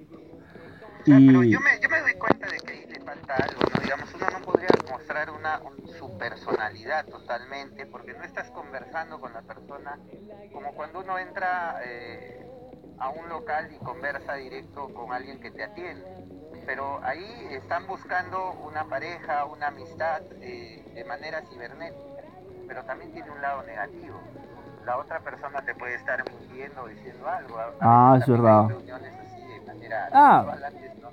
Sea, 1.05 1.17
pero 1.27 1.43
yo 1.43 1.59
me, 1.61 1.71
yo 1.83 1.89
me 1.89 2.01
doy 2.01 2.15
cuenta 2.15 2.47
de 2.47 2.59
que 2.59 2.73
ahí 2.73 2.87
le 2.93 3.01
falta 3.01 3.35
algo, 3.37 3.61
¿no? 3.75 3.83
Digamos, 3.83 4.09
uno 4.15 4.27
no 4.39 4.45
podría 4.45 4.62
mostrar 4.92 5.30
una, 5.30 5.58
un- 5.61 5.88
su 5.99 6.16
personalidad 6.18 7.06
totalmente, 7.06 7.87
porque 7.87 8.12
no 8.14 8.22
estás 8.25 8.50
conversando 8.50 9.18
con 9.20 9.32
la 9.32 9.42
persona 9.42 9.99
como 10.52 10.72
cuando 10.75 11.00
uno 11.00 11.18
entra 11.18 11.80
eh, 11.84 12.46
a 12.99 13.08
un 13.08 13.28
local 13.28 13.70
y 13.72 13.78
conversa 13.84 14.34
directo 14.34 14.92
con 14.94 15.12
alguien 15.12 15.40
que 15.40 15.50
te 15.50 15.64
atiende. 15.64 16.04
Pero 16.66 17.00
ahí 17.02 17.49
están 17.50 17.87
buscando 17.88 18.52
una 18.52 18.84
pareja, 18.84 19.44
una 19.46 19.68
amistad 19.68 20.22
eh, 20.40 20.84
de 20.94 21.04
manera 21.04 21.42
cibernética, 21.50 22.22
pero 22.68 22.84
también 22.84 23.12
tiene 23.12 23.30
un 23.30 23.40
lado 23.42 23.62
negativo. 23.64 24.20
La 24.84 24.99
otra 24.99 25.20
persona 25.20 25.62
te 25.62 25.75
puede 25.75 25.94
estar 25.94 26.22
mintiendo 26.30 26.82
o 26.82 26.88
diciendo 26.88 27.28
algo. 27.28 27.56
Ah, 27.80 28.16
es 28.20 28.26
verdad. 28.28 28.68
reuniones 28.68 29.12
así 29.20 29.42
de 29.42 29.61
manera 29.66 30.08
Ah. 30.12 30.44
antes 30.64 30.96
no, 30.99 31.11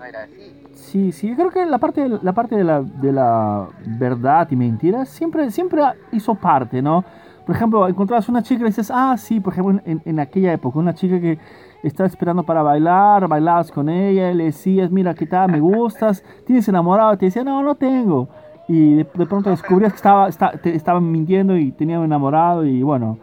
no 0.00 0.06
era 0.06 0.22
así. 0.24 0.56
Sí, 0.74 1.12
sí, 1.12 1.28
yo 1.28 1.36
creo 1.36 1.50
que 1.50 1.66
la 1.66 1.78
parte, 1.78 2.08
la 2.08 2.32
parte 2.32 2.56
de, 2.56 2.64
la, 2.64 2.80
de 2.82 3.12
la 3.12 3.68
verdad 3.98 4.48
y 4.50 4.56
mentira 4.56 5.04
siempre, 5.04 5.50
siempre 5.50 5.82
hizo 6.12 6.34
parte, 6.34 6.80
¿no? 6.82 7.04
Por 7.46 7.54
ejemplo, 7.56 7.86
encontrabas 7.88 8.28
una 8.28 8.42
chica 8.42 8.62
y 8.62 8.66
dices, 8.66 8.90
ah, 8.94 9.16
sí, 9.18 9.40
por 9.40 9.52
ejemplo, 9.52 9.80
en, 9.84 10.00
en 10.04 10.20
aquella 10.20 10.52
época, 10.52 10.78
una 10.78 10.94
chica 10.94 11.20
que 11.20 11.38
estaba 11.82 12.06
esperando 12.06 12.42
para 12.44 12.62
bailar, 12.62 13.26
bailabas 13.28 13.70
con 13.72 13.88
ella, 13.88 14.32
le 14.32 14.44
decías, 14.44 14.90
mira, 14.90 15.14
¿qué 15.14 15.26
tal? 15.26 15.50
¿Me 15.50 15.60
gustas? 15.60 16.22
¿Tienes 16.46 16.68
enamorado? 16.68 17.16
Te 17.18 17.26
decía, 17.26 17.42
no, 17.44 17.62
no 17.62 17.74
tengo. 17.74 18.28
Y 18.68 18.94
de, 18.94 19.06
de 19.14 19.26
pronto 19.26 19.50
descubrías 19.50 19.92
que 19.92 19.96
estaba, 19.96 20.28
esta- 20.28 20.52
te 20.52 20.74
estaban 20.76 21.10
mintiendo 21.10 21.56
y 21.56 21.72
tenían 21.72 22.02
enamorado 22.04 22.64
y 22.64 22.82
bueno, 22.82 23.18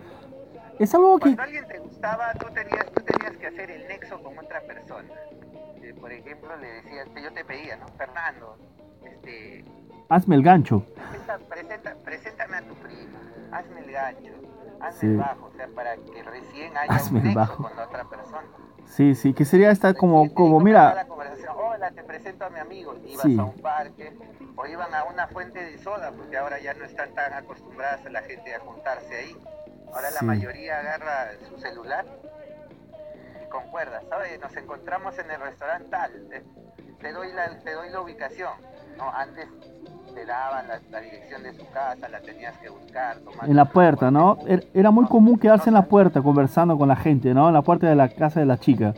es 0.78 0.94
algo 0.94 1.18
que... 1.20 1.36
Cuando 1.36 1.44
alguien 1.44 1.66
te 1.68 1.80
gustaba, 1.80 2.34
tú 2.34 2.48
tenías, 2.54 2.86
tú 2.94 3.02
tenías 3.04 3.38
que 3.38 3.48
hacer 3.48 3.72
el 3.72 3.88
nexo 3.88 4.18
con 4.22 4.38
otra 4.38 4.60
persona. 4.62 5.08
Eh, 5.82 5.94
por 6.00 6.12
ejemplo, 6.12 6.56
le 6.58 6.68
decías, 6.82 7.08
yo 7.22 7.32
te 7.34 7.46
pedía, 7.46 7.78
¿no? 7.78 7.88
Fernando, 7.98 8.58
este, 9.06 9.64
Hazme 10.10 10.36
el 10.36 10.44
gancho. 10.44 10.86
presenta, 10.96 11.38
presenta- 11.50 11.96
preséntame 12.04 12.58
a 12.58 12.62
tu 12.62 12.74
primo, 12.76 13.18
hazme 13.52 13.80
el 13.82 13.92
gancho, 13.92 14.32
hazme 14.82 15.00
Sí. 15.00 15.06
el 15.08 15.18
bajo, 15.18 15.46
o 15.48 15.52
sea, 15.58 15.68
para 15.76 15.96
que 15.98 16.24
recién 16.24 16.78
haya 16.78 16.94
Hazme 16.94 17.20
un 17.22 17.28
el 17.28 17.36
bajo. 17.36 17.64
con 17.64 17.76
la 17.76 17.84
otra 17.86 18.06
persona. 18.06 18.48
Sí, 18.86 19.16
sí, 19.16 19.34
que 19.34 19.44
sería 19.44 19.70
estar 19.72 19.96
como, 19.96 20.34
como 20.34 20.60
mira, 20.62 20.94
la 20.96 21.08
conversación, 21.08 21.54
hola, 21.58 21.92
te 21.92 22.04
presento 22.04 22.46
a 22.46 22.50
mi 22.50 22.60
amigo, 22.60 22.96
ibas 23.06 23.24
Sí. 23.24 23.38
a 23.38 23.44
un 23.44 23.60
parque, 23.62 24.18
o 24.56 24.66
iban 24.66 24.94
a 24.96 25.04
una 25.04 25.28
fuente 25.28 25.62
de 25.64 25.78
soda, 25.78 26.12
porque 26.12 26.38
ahora 26.38 26.58
ya 26.60 26.74
no 26.74 26.86
están 26.86 27.14
tan 27.14 27.34
acostumbradas 27.34 28.06
a 28.06 28.10
la 28.10 28.22
gente 28.22 28.56
a 28.56 28.60
juntarse 28.60 29.14
ahí. 29.16 29.36
Ahora 29.88 30.10
la 30.12 30.20
Sí. 30.20 30.26
mayoría 30.26 30.80
agarra 30.80 31.32
su 31.50 31.58
celular 31.60 32.06
y 33.48 33.50
concuerda, 33.50 34.02
¿sabes? 34.10 34.40
Nos 34.40 34.56
encontramos 34.56 35.18
en 35.20 35.32
el 35.32 35.40
restaurante 35.42 35.88
tal, 35.90 36.12
eh, 36.32 36.44
te 37.00 37.12
doy 37.12 37.32
la, 37.34 37.58
te 37.60 37.74
doy 37.74 37.90
la 37.90 38.02
ubicación. 38.02 38.52
No, 38.98 39.10
antes 39.14 39.48
te 40.14 40.26
daban 40.26 40.68
la, 40.68 40.80
la 40.90 41.00
dirección 41.02 41.44
de 41.44 41.54
su 41.54 41.70
casa, 41.72 42.10
la 42.10 42.20
tenías 42.22 42.58
que 42.58 42.70
buscar. 42.70 43.18
tomar 43.20 43.48
en 43.48 43.56
la 43.56 43.66
puerta, 43.66 44.10
¿no? 44.10 44.38
Er- 44.48 44.68
Era 44.74 44.90
muy 44.92 45.06
común 45.06 45.38
quedarse 45.38 45.70
en 45.70 45.76
la 45.76 45.84
puerta 45.86 46.22
conversando 46.22 46.78
con 46.78 46.88
la 46.88 46.96
gente, 46.96 47.34
¿no? 47.34 47.48
En 47.48 47.54
la 47.54 47.62
puerta 47.62 47.88
de 47.88 47.96
la 47.96 48.10
casa 48.10 48.40
de 48.40 48.46
la 48.48 48.58
chica. 48.58 48.94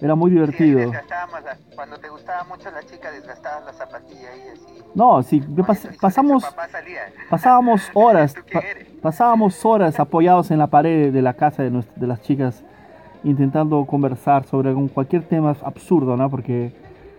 Era 0.00 0.14
muy 0.14 0.30
Sí, 0.30 0.34
divertido. 0.36 0.78
desgastábamos 0.80 1.42
la- 1.44 1.56
cuando 1.74 1.98
te 1.98 2.08
gustaba 2.08 2.44
mucho 2.44 2.70
la 2.70 2.82
chica, 2.82 3.10
desgastabas 3.10 3.64
la 3.64 3.72
zapatilla 3.72 4.30
ahí 4.30 4.42
así. 4.52 4.82
No, 4.94 5.22
sí, 5.22 5.40
pas- 5.40 5.98
pasamos, 6.00 6.44
pasábamos 7.30 7.90
horas, 7.94 8.34
¿Tú 8.34 8.40
quién 8.46 8.62
pa- 8.96 9.02
pasábamos 9.02 9.64
horas 9.64 9.98
apoyados 10.00 10.50
en 10.50 10.58
la 10.58 10.66
pared 10.68 11.12
de 11.12 11.22
la 11.22 11.34
casa 11.34 11.62
de, 11.62 11.70
nues- 11.70 11.92
de 11.94 12.06
las 12.06 12.20
chicas, 12.22 12.62
intentando 13.28 13.84
conversar 13.84 14.44
sobre 14.44 14.68
algún, 14.70 14.88
cualquier 14.88 15.22
tema 15.22 15.54
absurdo, 15.64 16.16
¿no? 16.16 16.30
Porque 16.30 16.72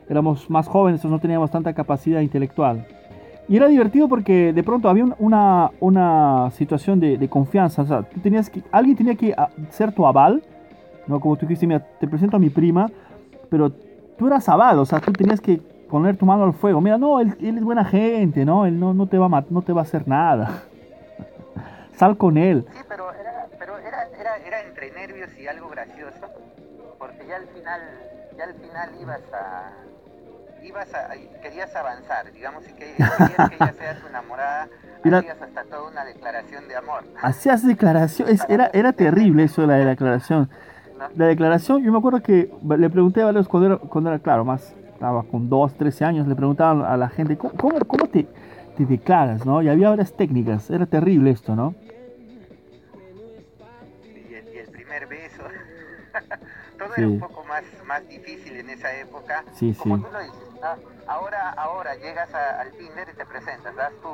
éramos 0.09 0.49
más 0.49 0.67
jóvenes, 0.67 1.03
no 1.05 1.19
teníamos 1.19 1.51
tanta 1.51 1.73
capacidad 1.73 2.21
intelectual. 2.21 2.85
Y 3.49 3.55
era 3.57 3.67
divertido 3.67 4.07
porque 4.09 4.51
de 4.53 4.63
pronto 4.63 4.89
había 4.89 5.03
un- 5.05 5.15
una, 5.19 5.71
una 5.79 6.49
situación 6.51 6.99
de, 6.99 7.17
de 7.17 7.29
confianza, 7.29 7.81
o 7.81 7.85
sea, 7.85 8.03
tú 8.03 8.19
tenías 8.19 8.49
que, 8.49 8.61
alguien 8.71 8.95
tenía 8.97 9.15
que 9.15 9.33
ah, 9.37 9.49
ser 9.69 9.91
tu 9.93 10.05
aval, 10.05 10.41
¿no? 11.07 11.19
Como 11.19 11.35
tú 11.35 11.45
dijiste, 11.45 11.65
mira, 11.67 11.79
te 11.99 12.07
presento 12.07 12.35
a 12.37 12.39
mi 12.39 12.49
prima, 12.49 12.89
pero 13.49 13.69
tú 14.17 14.27
eras 14.27 14.47
aval, 14.49 14.79
o 14.79 14.85
sea, 14.85 14.99
tú 14.99 15.11
tenías 15.13 15.39
que 15.39 15.61
poner 15.89 16.17
tu 16.17 16.25
mano 16.25 16.43
al 16.43 16.53
fuego. 16.53 16.81
Mira, 16.81 16.97
no, 16.97 17.19
él, 17.21 17.35
él 17.39 17.57
es 17.57 17.63
buena 17.63 17.85
gente, 17.85 18.43
¿no? 18.43 18.65
Él 18.65 18.77
no, 18.79 18.93
no, 18.93 19.07
te 19.07 19.17
va 19.17 19.27
a, 19.27 19.45
no 19.49 19.61
te 19.61 19.71
va 19.71 19.81
a 19.81 19.83
hacer 19.83 20.05
nada. 20.07 20.63
Sal 21.93 22.17
con 22.17 22.37
él. 22.37 22.65
Sí, 22.73 22.79
pero 22.89 23.05
entre 24.87 25.07
nervios 25.07 25.29
y 25.37 25.47
algo 25.47 25.69
gracioso, 25.69 26.27
porque 26.99 27.25
ya 27.27 27.37
al 27.37 27.47
final, 27.47 27.81
ya 28.37 28.43
al 28.45 28.53
final 28.55 28.89
ibas 29.01 29.21
a, 29.33 29.71
ibas 30.63 30.93
a, 30.93 31.09
querías 31.41 31.75
avanzar, 31.75 32.31
digamos, 32.31 32.67
y 32.67 32.73
que 32.73 32.93
querías 32.95 33.49
que 33.49 33.55
ella 33.55 33.73
sea 33.77 33.99
tu 33.99 34.07
enamorada, 34.07 34.67
Mira- 35.03 35.19
hacías 35.19 35.41
hasta 35.41 35.63
toda 35.65 35.89
una 35.89 36.05
declaración 36.05 36.67
de 36.67 36.75
amor, 36.75 37.03
Hacías 37.21 37.65
declaraciones, 37.65 38.45
era, 38.49 38.69
era 38.73 38.93
terrible 38.93 39.43
eso 39.43 39.61
de 39.61 39.67
la 39.67 39.75
declaración. 39.77 40.49
¿no? 40.97 41.07
La 41.15 41.25
declaración, 41.27 41.83
yo 41.83 41.91
me 41.91 41.99
acuerdo 41.99 42.21
que 42.21 42.51
le 42.77 42.89
pregunté 42.89 43.21
a 43.21 43.25
varios 43.25 43.47
cuando 43.47 43.67
era, 43.67 43.77
cuando 43.77 44.09
era 44.09 44.19
claro, 44.19 44.43
más, 44.45 44.73
estaba 44.93 45.23
con 45.23 45.47
2, 45.47 45.73
13 45.75 46.05
años, 46.05 46.27
le 46.27 46.35
preguntaban 46.35 46.81
a 46.83 46.97
la 46.97 47.07
gente, 47.09 47.37
¿cómo, 47.37 47.53
cómo, 47.53 47.79
cómo 47.85 48.07
te, 48.07 48.27
te 48.75 48.85
declaras? 48.85 49.45
¿no? 49.45 49.61
Y 49.61 49.69
había 49.69 49.89
varias 49.89 50.11
técnicas, 50.13 50.71
era 50.71 50.87
terrible 50.87 51.29
esto, 51.29 51.55
¿no? 51.55 51.75
Era 56.97 57.07
un 57.07 57.19
poco 57.19 57.43
más, 57.45 57.63
más 57.85 58.07
difícil 58.07 58.57
en 58.57 58.69
esa 58.69 58.93
época. 58.97 59.43
Sí, 59.53 59.73
Como 59.73 59.97
sí. 59.97 60.03
tú 60.03 60.09
lo 60.11 60.19
dices, 60.19 60.35
ah, 60.63 60.75
ahora, 61.07 61.49
ahora 61.51 61.95
llegas 61.95 62.33
a- 62.33 62.61
al 62.61 62.71
Tinder 62.71 63.07
y 63.13 63.17
te 63.17 63.25
presentas, 63.25 63.75
das 63.75 63.91
tu, 64.01 64.07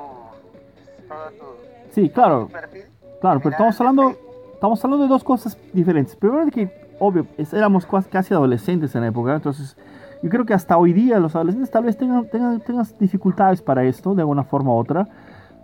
todo 1.07 1.29
tu, 1.39 1.91
Sí, 1.91 2.09
claro, 2.09 2.45
tu 2.47 2.51
perfil. 2.51 2.83
claro, 3.21 3.39
pero 3.39 3.51
estamos 3.51 3.79
hablando, 3.79 4.15
estamos 4.53 4.83
hablando 4.83 5.03
de 5.05 5.09
dos 5.09 5.23
cosas 5.23 5.57
diferentes. 5.73 6.15
Primero 6.15 6.45
de 6.45 6.51
que, 6.51 6.95
obvio, 6.99 7.25
éramos 7.51 7.85
casi 8.09 8.33
adolescentes 8.33 8.93
en 8.95 9.01
la 9.01 9.07
época, 9.07 9.33
entonces 9.35 9.75
yo 10.21 10.29
creo 10.29 10.45
que 10.45 10.53
hasta 10.53 10.77
hoy 10.77 10.93
día 10.93 11.19
los 11.19 11.35
adolescentes 11.35 11.69
tal 11.69 11.83
vez 11.83 11.97
tengan, 11.97 12.27
tengan, 12.29 12.59
tengan 12.61 12.85
dificultades 12.99 13.61
para 13.61 13.83
esto, 13.83 14.15
de 14.15 14.21
alguna 14.21 14.43
forma 14.43 14.71
u 14.71 14.77
otra, 14.77 15.07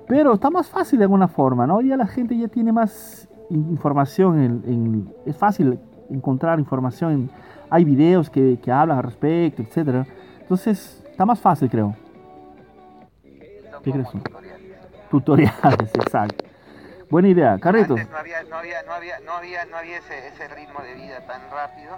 pero 0.07 0.33
está 0.33 0.49
más 0.49 0.67
fácil 0.67 0.99
de 0.99 1.05
alguna 1.05 1.27
forma, 1.27 1.65
¿no? 1.67 1.77
Hoy 1.77 1.85
día 1.85 1.95
la 1.97 2.07
gente 2.07 2.35
ya 2.37 2.47
tiene 2.47 2.71
más 2.73 3.27
in- 3.49 3.69
información, 3.69 4.39
en, 4.41 4.63
en- 4.65 5.13
es 5.25 5.37
fácil 5.37 5.79
encontrar 6.09 6.59
información, 6.59 7.29
hay 7.69 7.85
videos 7.85 8.29
que, 8.29 8.57
que 8.61 8.71
hablan 8.71 8.97
al 8.97 9.03
respecto, 9.03 9.61
etcétera. 9.61 10.05
Entonces, 10.41 11.03
está 11.09 11.25
más 11.25 11.39
fácil, 11.39 11.69
creo. 11.69 11.95
¿Qué 13.83 13.91
crees 13.91 14.09
tú? 14.09 14.19
tutoriales. 14.19 15.09
Tutoriales, 15.09 15.91
exacto. 15.95 16.45
Buena 17.09 17.27
idea, 17.29 17.57
Carritos. 17.59 17.99
Antes 17.99 18.11
no 18.11 18.17
había, 18.17 18.43
no 18.43 18.55
había, 18.55 18.83
no 18.83 18.93
había, 18.93 19.19
no 19.19 19.33
había, 19.33 19.65
no 19.65 19.77
había 19.77 19.97
ese, 19.97 20.27
ese 20.27 20.47
ritmo 20.49 20.79
de 20.81 20.93
vida 20.93 21.25
tan 21.25 21.41
rápido. 21.49 21.97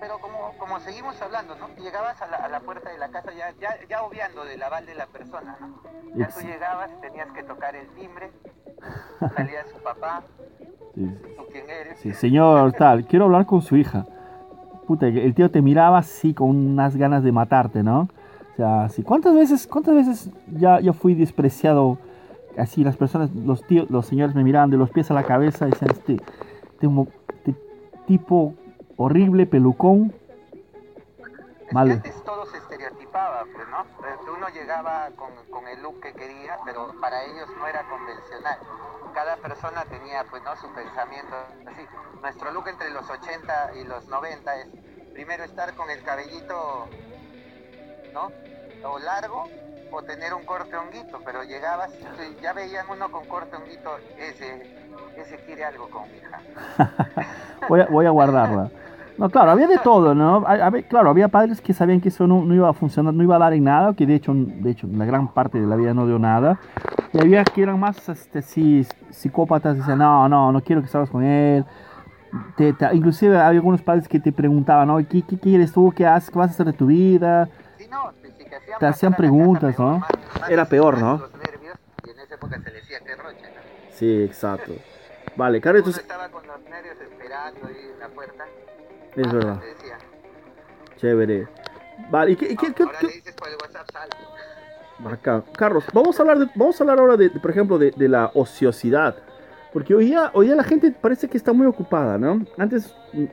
Pero 0.00 0.18
como, 0.18 0.52
como 0.58 0.80
seguimos 0.80 1.20
hablando, 1.20 1.54
¿no? 1.56 1.68
Llegabas 1.76 2.20
a 2.22 2.26
la, 2.26 2.36
a 2.38 2.48
la 2.48 2.60
puerta 2.60 2.90
de 2.90 2.98
la 2.98 3.10
casa 3.10 3.32
ya, 3.32 3.52
ya, 3.60 3.76
ya 3.88 4.02
obviando 4.02 4.44
del 4.44 4.62
aval 4.62 4.86
de 4.86 4.94
la 4.94 5.06
persona, 5.06 5.56
¿no? 5.60 5.82
Ya 6.16 6.28
tú 6.28 6.40
llegabas, 6.40 6.90
tenías 7.00 7.30
que 7.32 7.42
tocar 7.42 7.76
el 7.76 7.88
timbre, 7.90 8.30
salía 9.36 9.64
su 9.72 9.78
papá, 9.82 10.22
Sí, 10.94 11.08
tú 11.36 11.42
quién 11.52 11.68
eres. 11.68 11.98
Sí, 12.00 12.12
señor, 12.12 12.72
tal, 12.78 13.06
quiero 13.06 13.26
hablar 13.26 13.46
con 13.46 13.62
su 13.62 13.76
hija. 13.76 14.06
Puta, 14.86 15.06
el 15.06 15.34
tío 15.34 15.50
te 15.50 15.62
miraba 15.62 15.98
así 15.98 16.34
con 16.34 16.48
unas 16.48 16.96
ganas 16.96 17.22
de 17.22 17.30
matarte, 17.30 17.82
¿no? 17.82 18.08
O 18.52 18.56
sea, 18.56 18.88
sí. 18.88 19.02
¿Cuántas 19.02 19.34
veces, 19.34 19.66
cuántas 19.66 19.94
veces 19.94 20.30
ya 20.52 20.80
yo 20.80 20.92
fui 20.92 21.14
despreciado? 21.14 21.98
Así 22.58 22.82
las 22.82 22.96
personas, 22.96 23.30
los 23.34 23.64
tíos, 23.64 23.88
los 23.90 24.06
señores 24.06 24.34
me 24.34 24.42
miraban 24.42 24.70
de 24.70 24.76
los 24.76 24.90
pies 24.90 25.10
a 25.10 25.14
la 25.14 25.22
cabeza 25.22 25.68
y 25.68 25.70
decían, 25.70 25.92
este, 25.92 26.16
este 26.74 27.54
tipo 28.06 28.54
horrible, 29.02 29.46
pelucón. 29.46 30.12
Vale. 31.72 31.94
antes 31.94 32.22
todo 32.24 32.44
se 32.46 32.58
estereotipaba, 32.58 33.44
pues, 33.54 33.66
¿no? 33.68 33.82
Eh, 33.82 34.36
uno 34.36 34.48
llegaba 34.48 35.08
con, 35.16 35.30
con, 35.50 35.66
el 35.68 35.80
look 35.82 36.00
que 36.00 36.12
quería, 36.12 36.58
pero 36.64 36.92
para 37.00 37.22
ellos 37.24 37.48
no 37.56 37.66
era 37.66 37.88
convencional. 37.88 38.58
Cada 39.14 39.36
persona 39.36 39.84
tenía, 39.84 40.24
pues, 40.28 40.42
¿no? 40.42 40.54
Su 40.56 40.68
pensamiento 40.74 41.34
así. 41.66 41.86
Nuestro 42.20 42.50
look 42.50 42.68
entre 42.68 42.90
los 42.90 43.08
80 43.08 43.76
y 43.76 43.84
los 43.84 44.06
90 44.08 44.56
es 44.56 44.68
primero 45.14 45.44
estar 45.44 45.74
con 45.74 45.88
el 45.90 46.02
cabellito, 46.02 46.88
¿no? 48.12 48.30
O 48.86 48.98
largo 48.98 49.48
o 49.92 50.02
tener 50.02 50.34
un 50.34 50.44
corte 50.44 50.76
honguito, 50.76 51.20
pero 51.24 51.42
llegabas, 51.44 51.90
ya 52.42 52.52
veían 52.52 52.86
uno 52.90 53.10
con 53.10 53.26
corte 53.26 53.56
honguito, 53.56 53.96
ese, 54.18 54.86
ese 55.16 55.36
quiere 55.46 55.64
algo 55.64 55.88
con 55.88 56.10
mi 56.10 56.18
hija. 56.18 56.40
voy, 57.68 57.80
a, 57.80 57.86
voy 57.86 58.06
a 58.06 58.10
guardarla. 58.10 58.70
No, 59.20 59.28
claro, 59.28 59.50
había 59.50 59.68
de 59.68 59.76
todo, 59.76 60.14
¿no? 60.14 60.46
claro, 60.88 61.10
había 61.10 61.28
padres 61.28 61.60
que 61.60 61.74
sabían 61.74 62.00
que 62.00 62.08
eso 62.08 62.26
no, 62.26 62.42
no, 62.42 62.54
iba 62.54 62.70
a 62.70 62.72
funcionar, 62.72 63.12
no 63.12 63.22
iba 63.22 63.36
a 63.36 63.38
dar 63.38 63.52
en 63.52 63.64
nada, 63.64 63.92
que 63.92 64.06
de 64.06 64.14
hecho, 64.14 64.32
de 64.34 64.70
hecho, 64.70 64.88
la 64.90 65.04
gran 65.04 65.28
parte 65.28 65.60
de 65.60 65.66
la 65.66 65.76
vida 65.76 65.92
no 65.92 66.06
dio 66.06 66.18
nada. 66.18 66.58
Y 67.12 67.20
había 67.20 67.44
que 67.44 67.62
eran 67.62 67.78
más 67.78 68.08
este, 68.08 68.40
sí, 68.40 68.86
psicópatas, 69.10 69.76
decían, 69.76 69.98
no, 69.98 70.26
no, 70.26 70.50
no 70.52 70.62
quiero 70.62 70.80
que 70.80 70.88
salgas 70.88 71.10
con 71.10 71.22
él. 71.22 71.66
Te, 72.56 72.74
inclusive 72.94 73.38
había 73.38 73.58
algunos 73.58 73.82
padres 73.82 74.08
que 74.08 74.18
te 74.18 74.32
preguntaban, 74.32 74.88
¿no? 74.88 74.96
¿Qué, 75.06 75.20
qué 75.20 75.38
quieres 75.38 75.70
tú? 75.70 75.92
¿Qué 75.94 76.06
haces? 76.06 76.30
¿Qué 76.30 76.38
vas 76.38 76.48
a 76.48 76.54
hacer 76.54 76.64
de 76.64 76.72
tu 76.72 76.86
vida? 76.86 77.46
Sí, 77.76 77.88
no, 77.90 78.12
sí, 78.22 78.32
te 78.38 78.56
hacían, 78.56 78.78
te 78.78 78.86
hacían 78.86 79.12
preguntas, 79.12 79.78
¿no? 79.78 80.02
Era 80.48 80.64
peor, 80.64 80.98
¿no? 80.98 81.18
Nervios, 81.18 81.76
y 82.06 82.10
en 82.10 82.20
esa 82.20 82.36
época 82.36 82.58
se 82.58 82.70
le 82.70 82.76
decía 82.76 83.00
que 83.00 83.16
rocha, 83.16 83.48
¿no? 83.54 83.60
Sí, 83.90 84.22
exacto. 84.22 84.72
Vale, 85.36 85.60
Carlos. 85.60 85.82
Uno 85.86 85.94
estaba 85.94 86.26
con 86.30 86.46
los 86.46 86.58
nervios 86.70 86.96
esperando 86.98 87.66
ahí 87.66 87.90
en 87.92 88.00
la 88.00 88.08
puerta. 88.08 88.44
Es 89.16 89.26
ah, 89.26 89.32
verdad. 89.32 89.60
Chévere. 90.96 91.48
Vale, 92.10 92.32
¿y 92.32 92.36
qué, 92.36 92.48
qué, 92.56 92.72
qué, 92.74 92.82
ahora 92.82 92.98
le 93.02 93.08
dices 93.08 93.34
por 93.34 93.48
el 93.48 93.54
WhatsApp, 93.54 93.90
sal. 93.92 94.08
Acá. 95.12 95.44
Carlos, 95.56 95.84
vamos 95.92 96.18
a 96.18 96.22
hablar, 96.22 96.38
de, 96.38 96.46
vamos 96.54 96.80
a 96.80 96.84
hablar 96.84 96.98
ahora, 96.98 97.16
de, 97.16 97.30
por 97.30 97.50
ejemplo, 97.50 97.78
de, 97.78 97.90
de, 97.92 98.08
la 98.08 98.30
ociosidad. 98.34 99.16
Porque 99.72 99.94
hoy 99.94 100.06
día, 100.06 100.30
hoy 100.34 100.46
día 100.46 100.56
la 100.56 100.64
gente 100.64 100.90
parece 100.90 101.28
que 101.28 101.36
está 101.36 101.52
muy 101.52 101.66
ocupada, 101.66 102.18
¿no? 102.18 102.44
Antes, 102.58 102.94
mm, 103.12 103.24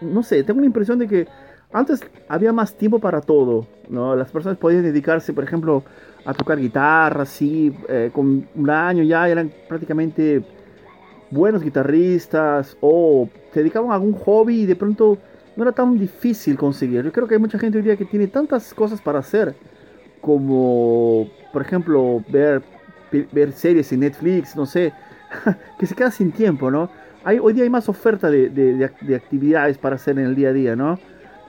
no 0.00 0.22
sé, 0.22 0.44
tengo 0.44 0.60
la 0.60 0.66
impresión 0.66 0.98
de 0.98 1.08
que 1.08 1.28
antes 1.72 2.00
había 2.28 2.52
más 2.52 2.74
tiempo 2.74 2.98
para 2.98 3.20
todo, 3.20 3.66
¿no? 3.88 4.14
Las 4.16 4.30
personas 4.30 4.58
podían 4.58 4.82
dedicarse, 4.82 5.32
por 5.32 5.44
ejemplo, 5.44 5.82
a 6.24 6.34
tocar 6.34 6.58
guitarra, 6.58 7.24
sí, 7.24 7.76
eh, 7.88 8.10
con 8.12 8.48
un 8.54 8.70
año 8.70 9.02
ya 9.02 9.28
eran 9.28 9.52
prácticamente 9.68 10.44
buenos 11.30 11.62
guitarristas 11.62 12.76
o 12.80 13.28
se 13.52 13.60
dedicaban 13.60 13.90
a 13.90 13.94
algún 13.94 14.14
hobby 14.14 14.62
y 14.62 14.66
de 14.66 14.76
pronto 14.76 15.18
no 15.56 15.64
era 15.64 15.72
tan 15.72 15.98
difícil 15.98 16.56
conseguir. 16.56 17.02
Yo 17.02 17.12
creo 17.12 17.26
que 17.26 17.34
hay 17.34 17.40
mucha 17.40 17.58
gente 17.58 17.78
hoy 17.78 17.84
día 17.84 17.96
que 17.96 18.04
tiene 18.04 18.28
tantas 18.28 18.72
cosas 18.72 19.00
para 19.00 19.18
hacer, 19.18 19.54
como 20.20 21.28
por 21.52 21.62
ejemplo 21.62 22.22
ver, 22.28 22.62
ver 23.32 23.52
series 23.52 23.90
en 23.92 24.00
Netflix, 24.00 24.54
no 24.54 24.66
sé, 24.66 24.92
que 25.78 25.86
se 25.86 25.94
queda 25.94 26.10
sin 26.10 26.32
tiempo, 26.32 26.70
¿no? 26.70 26.90
Hay, 27.24 27.38
hoy 27.40 27.52
día 27.52 27.64
hay 27.64 27.70
más 27.70 27.88
oferta 27.88 28.30
de, 28.30 28.48
de, 28.48 28.90
de, 29.00 29.16
actividades 29.16 29.76
para 29.76 29.96
hacer 29.96 30.18
en 30.18 30.26
el 30.26 30.34
día 30.34 30.50
a 30.50 30.52
día, 30.52 30.76
¿no? 30.76 30.98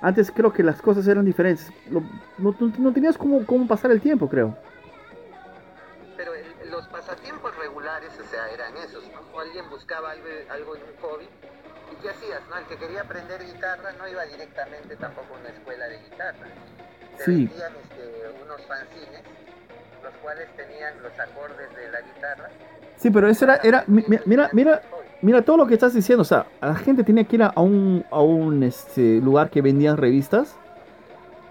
Antes 0.02 0.32
creo 0.32 0.52
que 0.52 0.64
las 0.64 0.82
cosas 0.82 1.08
eran 1.08 1.26
diferentes. 1.26 1.72
no, 1.90 2.04
no, 2.38 2.92
tenías 2.92 3.18
cómo, 3.18 3.46
cómo 3.46 3.68
pasar 3.68 3.92
el 3.92 4.02
tiempo, 4.02 4.28
creo. 4.28 4.58
Pero 6.18 6.32
los 6.72 6.88
pasatiempos 6.88 7.56
regulares, 7.58 8.10
o 8.20 8.24
sea, 8.30 8.50
eran 8.50 8.76
esos, 8.78 9.04
¿no? 9.04 9.20
O 9.38 9.42
alguien 9.60 9.70
buscaba 9.70 10.12
algo, 10.12 10.26
algo 10.50 10.76
en 10.76 10.84
un 10.84 11.02
hobby 11.02 11.26
¿Y 11.92 12.02
qué 12.02 12.10
hacías? 12.10 12.42
No? 12.50 12.58
El 12.58 12.66
que 12.66 12.78
quería 12.78 13.02
aprender 13.02 13.44
guitarra 13.44 13.92
no 13.98 14.08
iba 14.08 14.24
directamente 14.26 14.96
tampoco 14.96 15.36
a 15.36 15.40
una 15.40 15.50
escuela 15.50 15.88
de 15.88 15.98
guitarra. 15.98 16.48
Se 17.18 17.26
sí. 17.26 17.32
vendían 17.32 17.74
este, 17.82 18.44
unos 18.44 18.62
fanzines, 18.68 19.24
los 20.04 20.14
cuales 20.22 20.48
tenían 20.56 21.02
los 21.02 21.12
acordes 21.20 21.76
de 21.76 21.92
la 21.92 22.02
guitarra. 22.02 22.50
Sí, 22.96 23.10
pero 23.10 23.28
eso 23.28 23.46
era, 23.46 23.56
era 23.64 23.84
mira, 23.88 24.52
mira, 24.54 24.82
mira, 25.22 25.42
todo 25.42 25.58
lo 25.58 25.66
que 25.66 25.74
estás 25.74 25.96
diciendo, 25.96 26.22
o 26.22 26.26
sea, 26.26 26.46
la 26.62 26.76
gente 26.76 27.04
tenía 27.04 27.24
que 27.24 27.38
ir 27.38 27.44
a 27.44 27.60
un, 27.60 28.06
a 28.12 28.22
un 28.22 28.62
este, 28.62 29.20
lugar 29.20 29.50
que 29.50 29.64
vendían 29.64 29.98
revistas, 29.98 30.56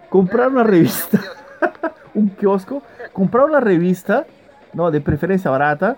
comprar 0.09 0.51
una 0.51 0.63
revista, 0.63 1.21
un 2.15 2.29
kiosco, 2.29 2.83
comprar 3.13 3.47
una 3.47 3.59
revista, 3.59 4.25
no, 4.73 4.93
de 4.93 5.01
preferencia 5.01 5.51
barata, 5.51 5.97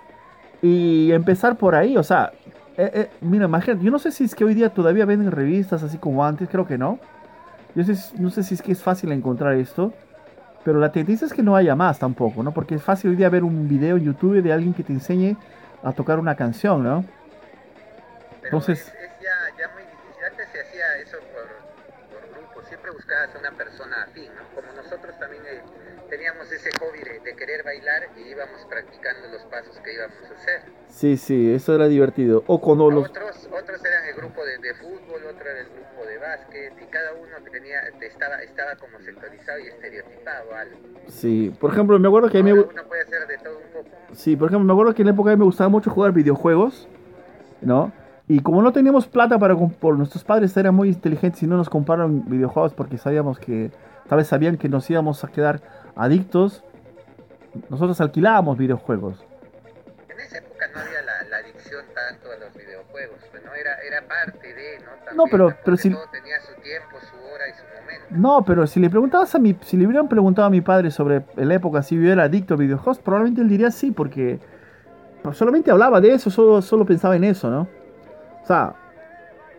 y 0.63 1.13
empezar 1.13 1.57
por 1.57 1.75
ahí, 1.75 1.97
o 1.97 2.03
sea, 2.03 2.33
eh, 2.77 2.91
eh, 2.95 3.11
mira, 3.21 3.47
imagínate, 3.47 3.85
yo 3.85 3.91
no 3.91 3.99
sé 3.99 4.13
si 4.13 4.25
es 4.25 4.35
que 4.35 4.45
hoy 4.45 4.55
día 4.55 4.71
todavía 4.71 5.05
venden 5.05 5.31
revistas 5.31 5.83
así 5.83 5.99
como 5.99 6.25
antes, 6.25 6.49
creo 6.49 6.67
que 6.67 6.79
no. 6.79 6.99
Yo 7.75 7.85
no 8.19 8.31
sé 8.31 8.43
si 8.43 8.55
es 8.55 8.63
que 8.63 8.73
es 8.73 8.83
fácil 8.83 9.13
encontrar 9.13 9.55
esto, 9.55 9.93
pero 10.65 10.79
la 10.79 10.91
tendencia 10.91 11.27
es 11.27 11.33
que 11.33 11.43
no 11.43 11.57
haya 11.57 11.77
más 11.77 11.99
tampoco, 11.99 12.43
¿no? 12.43 12.53
Porque 12.53 12.75
es 12.75 12.83
fácil 12.83 13.11
hoy 13.11 13.17
día 13.17 13.29
ver 13.29 13.45
un 13.45 13.69
video 13.69 13.97
en 13.97 14.05
YouTube 14.05 14.43
de 14.43 14.53
alguien 14.53 14.75
que 14.75 14.83
te 14.83 14.93
enseñe 14.93 15.37
a 15.83 15.93
tocar 15.93 16.19
una 16.19 16.35
canción, 16.35 16.83
¿no? 16.83 17.05
Entonces... 18.43 18.89
Es, 18.89 18.95
ya, 19.23 19.37
ya, 19.59 19.69
muy 19.73 19.83
difícil. 19.83 20.25
Antes 20.31 20.49
se 20.51 20.61
hacía 20.61 20.97
eso 20.99 21.19
por, 21.33 21.47
por 22.11 22.39
grupo, 22.39 22.67
siempre 22.67 22.91
buscabas 22.91 23.35
a 23.35 23.39
una 23.39 23.53
persona 23.53 24.03
afín, 24.03 24.31
¿no? 24.35 24.61
Como 24.61 24.73
nosotros 24.73 25.19
también... 25.19 25.43
Eh, 25.47 25.63
teníamos 26.11 26.51
ese 26.51 26.71
hobby 26.79 26.99
de, 26.99 27.37
querer 27.37 27.63
bailar 27.65 28.11
y 28.17 28.29
íbamos 28.29 28.67
practicando 28.69 29.29
los 29.29 29.43
pasos 29.45 29.79
que 29.79 29.95
íbamos 29.95 30.19
a 30.31 30.35
hacer. 30.35 30.63
Sí, 30.89 31.17
sí, 31.17 31.55
eso 31.55 31.75
era 31.75 31.87
divertido. 31.87 32.43
O 32.49 32.61
cuando 32.61 32.91
los... 32.91 33.09
Otros, 33.09 33.49
otros 33.51 33.85
eran 33.85 34.05
el 34.07 34.15
grupo 34.17 34.41
de, 34.45 34.75
fútbol, 34.75 35.25
otro 35.33 35.49
era 35.49 35.61
el 35.61 35.69
grupo 35.69 36.05
de 36.05 36.19
básquet 36.19 36.73
y 36.83 36.87
cada 36.87 37.13
uno 37.15 37.51
tenía, 37.51 37.79
estaba, 38.03 38.43
estaba 38.43 38.77
como 38.77 38.99
sectorizado 39.01 39.61
y 39.61 39.69
estereotipado 39.69 40.55
algo. 40.55 40.77
Sí, 41.07 41.55
por 41.61 41.73
ejemplo, 41.73 41.99
me 41.99 42.09
acuerdo 42.09 42.29
que 42.29 42.39
a 42.39 42.43
mí... 42.43 42.53
Uno 42.53 42.67
puede 42.89 43.03
hacer 43.03 43.27
de 43.29 43.39
todo 43.39 43.59
un 43.59 43.73
poco. 43.73 43.97
Sí, 44.13 44.37
por 44.37 44.49
ejemplo, 44.49 44.67
me 44.67 44.73
acuerdo 44.73 44.95
que 44.95 45.03
en 45.03 45.07
la 45.07 45.13
época 45.15 45.37
me 45.37 45.45
gustaba 45.45 45.71
mucho 45.71 45.91
jugar 45.91 46.13
videojuegos, 46.13 46.89
¿no? 47.63 47.93
Y 48.27 48.41
como 48.41 48.61
no 48.63 48.73
teníamos 48.73 49.07
plata 49.07 49.39
para... 49.39 49.57
Por 49.57 49.97
nuestros 49.97 50.25
padres 50.25 50.57
eran 50.57 50.75
muy 50.75 50.89
inteligentes 50.89 51.43
y 51.43 51.47
no 51.47 51.57
nos 51.57 51.71
compraron 51.71 52.29
videojuegos 52.29 52.75
porque 52.75 52.99
sabíamos 52.99 53.39
que... 53.39 53.71
Tal 54.09 54.19
vez 54.19 54.27
sabían 54.27 54.57
que 54.57 54.69
nos 54.69 54.91
íbamos 54.91 55.23
a 55.23 55.29
quedar 55.29 55.61
adictos, 56.01 56.65
nosotros 57.69 58.01
alquilábamos 58.01 58.57
videojuegos. 58.57 59.23
En 60.09 60.19
esa 60.19 60.39
época 60.39 60.67
no 60.73 60.81
había 60.81 61.03
la, 61.03 61.37
adicción 61.37 61.85
tanto 61.95 62.31
a 62.33 62.37
los 62.37 62.55
videojuegos, 62.55 63.19
pues, 63.31 63.45
¿no? 63.45 63.53
Era, 63.55 63.77
era 63.81 64.03
parte 64.09 64.55
de, 64.55 64.79
¿no? 64.81 65.15
no, 65.15 65.25
pero, 65.31 65.55
pero 65.65 65.77
si... 65.77 65.91
Todo 65.91 66.07
tenía 66.11 66.41
su 66.41 66.55
tiempo, 66.63 66.97
su 67.01 67.17
hora 67.17 67.49
y 67.49 67.53
su 67.53 67.65
momento. 67.81 68.07
No, 68.11 68.45
pero 68.45 68.67
si 68.67 68.81
le 68.81 68.89
preguntabas 68.89 69.35
a 69.35 69.39
mi, 69.39 69.59
si 69.63 69.77
le 69.77 69.87
hubieran 69.87 70.09
preguntado 70.09 70.47
a 70.47 70.51
mi 70.51 70.61
padre 70.61 70.91
sobre 70.91 71.25
la 71.37 71.55
época 71.55 71.83
si 71.83 72.01
yo 72.01 72.11
era 72.11 72.25
adicto 72.25 72.55
a 72.55 72.57
videojuegos, 72.57 72.99
probablemente 72.99 73.43
él 73.43 73.49
diría 73.49 73.71
sí, 73.71 73.91
porque 73.91 74.39
solamente 75.33 75.71
hablaba 75.71 76.01
de 76.01 76.15
eso, 76.15 76.31
solo, 76.31 76.63
solo 76.63 76.87
pensaba 76.87 77.17
en 77.17 77.25
eso, 77.25 77.51
¿no? 77.51 77.69
O 78.43 78.47
sea, 78.47 78.75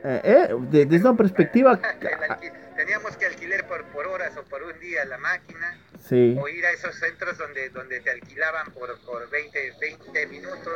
eh, 0.03 0.21
eh 0.23 0.55
desde 0.71 0.99
una 0.99 1.15
perspectiva... 1.15 1.79
teníamos 2.75 3.15
que 3.15 3.27
alquilar 3.27 3.67
por, 3.67 3.85
por 3.85 4.07
horas 4.07 4.35
o 4.37 4.43
por 4.43 4.63
un 4.63 4.79
día 4.79 5.05
la 5.05 5.19
máquina 5.19 5.77
Sí. 6.01 6.35
O 6.39 6.47
ir 6.47 6.65
a 6.65 6.71
esos 6.71 6.95
centros 6.95 7.37
donde, 7.37 7.69
donde 7.69 7.99
te 7.99 8.11
alquilaban 8.11 8.71
por, 8.73 8.97
por 9.05 9.29
20, 9.29 9.59
20 9.79 10.27
minutos. 10.27 10.73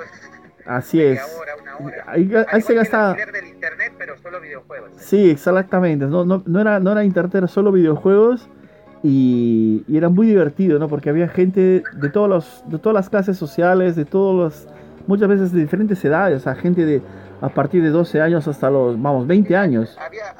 Así 0.65 1.01
es. 1.01 1.21
Hora, 1.39 1.55
una 1.61 1.77
hora. 1.77 2.03
Ahí, 2.07 2.31
ahí 2.47 2.61
se 2.61 2.73
gasta. 2.73 3.13
del 3.13 3.47
internet, 3.47 3.93
pero 3.97 4.17
solo 4.19 4.39
videojuegos. 4.39 4.91
Sí, 4.97 5.29
exactamente. 5.29 6.05
No, 6.05 6.25
no, 6.25 6.43
no, 6.45 6.61
era, 6.61 6.79
no 6.79 6.91
era 6.91 7.03
internet, 7.03 7.35
era 7.35 7.47
solo 7.47 7.71
videojuegos. 7.71 8.47
Y, 9.03 9.83
y, 9.87 9.97
era 9.97 10.09
muy 10.09 10.25
divertido, 10.25 10.79
¿no? 10.79 10.87
Porque 10.87 11.09
había 11.09 11.27
gente 11.27 11.83
de, 11.93 12.09
todos 12.09 12.29
los, 12.29 12.63
de 12.67 12.79
todas 12.79 12.95
las 12.95 13.09
clases 13.09 13.37
sociales, 13.37 13.95
de 13.95 14.05
todos 14.05 14.35
los. 14.35 14.73
Muchas 15.07 15.27
veces 15.27 15.51
de 15.51 15.59
diferentes 15.61 16.03
edades, 16.03 16.37
o 16.37 16.43
sea, 16.43 16.55
gente 16.55 16.83
de 16.83 17.01
a 17.41 17.49
partir 17.49 17.83
de 17.83 17.89
12 17.89 18.21
años 18.21 18.47
hasta 18.47 18.71
los, 18.71 18.99
vamos, 18.99 19.27
20 19.27 19.55
años. 19.55 19.95
Había, 19.99 20.33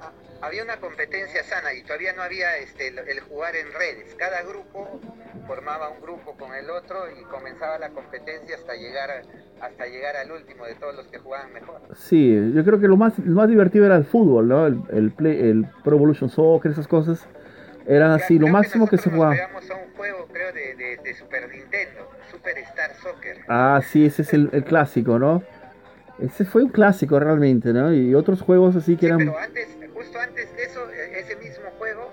había 0.45 0.63
una 0.63 0.77
competencia 0.77 1.43
sana 1.43 1.73
y 1.73 1.81
todavía 1.83 2.13
no 2.13 2.21
había 2.21 2.57
este, 2.57 2.87
el, 2.87 3.19
jugar 3.21 3.55
en 3.55 3.67
redes. 3.73 4.15
Cada 4.15 4.43
grupo 4.43 4.99
formaba 5.47 5.89
un 5.89 6.01
grupo 6.01 6.35
con 6.37 6.53
el 6.53 6.69
otro 6.69 6.97
y 7.19 7.23
comenzaba 7.25 7.77
la 7.79 7.89
competencia 7.89 8.55
hasta 8.55 8.75
llegar 8.75 9.23
hasta 9.61 9.85
llegar 9.85 10.15
al 10.17 10.31
último 10.31 10.65
de 10.65 10.75
todos 10.75 10.95
los 10.95 11.07
que 11.07 11.17
jugaban 11.17 11.53
mejor. 11.53 11.81
Sí, 11.95 12.51
yo 12.53 12.63
creo 12.63 12.79
que 12.79 12.87
lo 12.87 12.97
más, 12.97 13.17
lo 13.19 13.35
más 13.35 13.47
divertido 13.47 13.85
era 13.85 13.95
el 13.95 14.05
fútbol, 14.05 14.47
¿no? 14.47 14.67
El, 14.67 14.81
el, 14.89 15.11
play, 15.11 15.49
el 15.49 15.65
Pro 15.83 15.95
Evolution 15.95 16.29
Soccer, 16.29 16.71
esas 16.71 16.87
cosas. 16.87 17.27
Eran 17.87 18.11
así, 18.11 18.37
lo 18.39 18.47
máximo 18.47 18.87
que, 18.87 18.97
se 18.97 19.09
jugaba. 19.09 19.33
A 19.33 19.47
un 19.55 19.93
juego, 19.95 20.27
creo, 20.31 20.51
de, 20.51 20.97
de, 21.03 21.13
Super 21.13 21.47
Nintendo, 21.49 22.09
Super 22.31 22.57
Star 22.57 22.95
Soccer. 22.95 23.37
Ah, 23.47 23.79
sí, 23.85 24.05
ese 24.05 24.23
es 24.23 24.33
el, 24.33 24.49
el 24.51 24.63
clásico, 24.63 25.19
¿no? 25.19 25.43
Ese 26.19 26.45
fue 26.45 26.63
un 26.63 26.69
clásico 26.69 27.19
realmente, 27.19 27.73
¿no? 27.73 27.93
Y 27.93 28.15
otros 28.15 28.41
juegos 28.41 28.75
así 28.75 28.95
que 28.95 29.07
eran... 29.07 29.19
Pero 29.19 29.37
antes, 29.37 29.67
antes 30.25 30.55
de 30.55 30.63
eso, 30.63 30.89
e, 30.91 31.19
ese 31.19 31.35
mismo 31.35 31.69
juego 31.77 32.11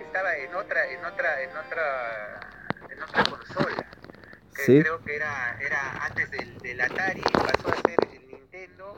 estaba 0.00 0.36
en 0.36 0.54
otra, 0.54 0.90
en 0.90 1.04
otra, 1.04 1.42
en 1.42 1.50
otra, 1.50 2.40
en 2.90 3.02
otra 3.02 3.24
consola. 3.24 3.86
Que 4.54 4.80
creo 4.82 5.02
que 5.02 5.16
era, 5.16 5.58
era 5.60 6.04
antes 6.04 6.30
del, 6.30 6.58
del, 6.58 6.80
Atari, 6.80 7.22
pasó 7.22 7.68
a 7.68 7.76
ser 7.76 7.96
el 8.12 8.28
Nintendo 8.28 8.96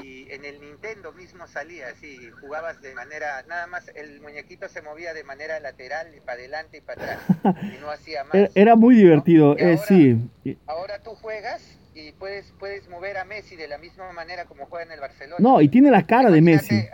y 0.00 0.30
en 0.30 0.44
el 0.44 0.60
Nintendo 0.60 1.12
mismo 1.12 1.46
salía 1.48 1.88
así, 1.88 2.30
jugabas 2.40 2.80
de 2.80 2.94
manera, 2.94 3.42
nada 3.48 3.66
más 3.66 3.90
el 3.96 4.20
muñequito 4.20 4.68
se 4.68 4.80
movía 4.80 5.12
de 5.12 5.24
manera 5.24 5.58
lateral 5.58 6.14
y 6.14 6.20
para 6.20 6.38
adelante 6.38 6.78
y 6.78 6.80
para 6.80 7.02
atrás 7.02 7.62
y 7.62 7.80
no 7.80 7.90
hacía 7.90 8.24
más. 8.32 8.50
Era, 8.54 8.76
muy 8.76 8.94
divertido, 8.94 9.56
eh, 9.58 9.78
sí. 9.88 10.30
Ahora 10.66 11.02
tú 11.02 11.10
juegas 11.16 11.78
y 11.94 12.12
puedes 12.12 12.52
puedes 12.58 12.88
mover 12.88 13.18
a 13.18 13.24
Messi 13.24 13.56
de 13.56 13.66
la 13.66 13.78
misma 13.78 14.12
manera 14.12 14.44
como 14.44 14.66
juega 14.66 14.86
en 14.86 14.92
el 14.92 15.00
Barcelona. 15.00 15.36
No, 15.40 15.60
y 15.60 15.68
tiene 15.68 15.90
la 15.90 16.06
cara 16.06 16.30
de 16.30 16.40
Messi. 16.40 16.88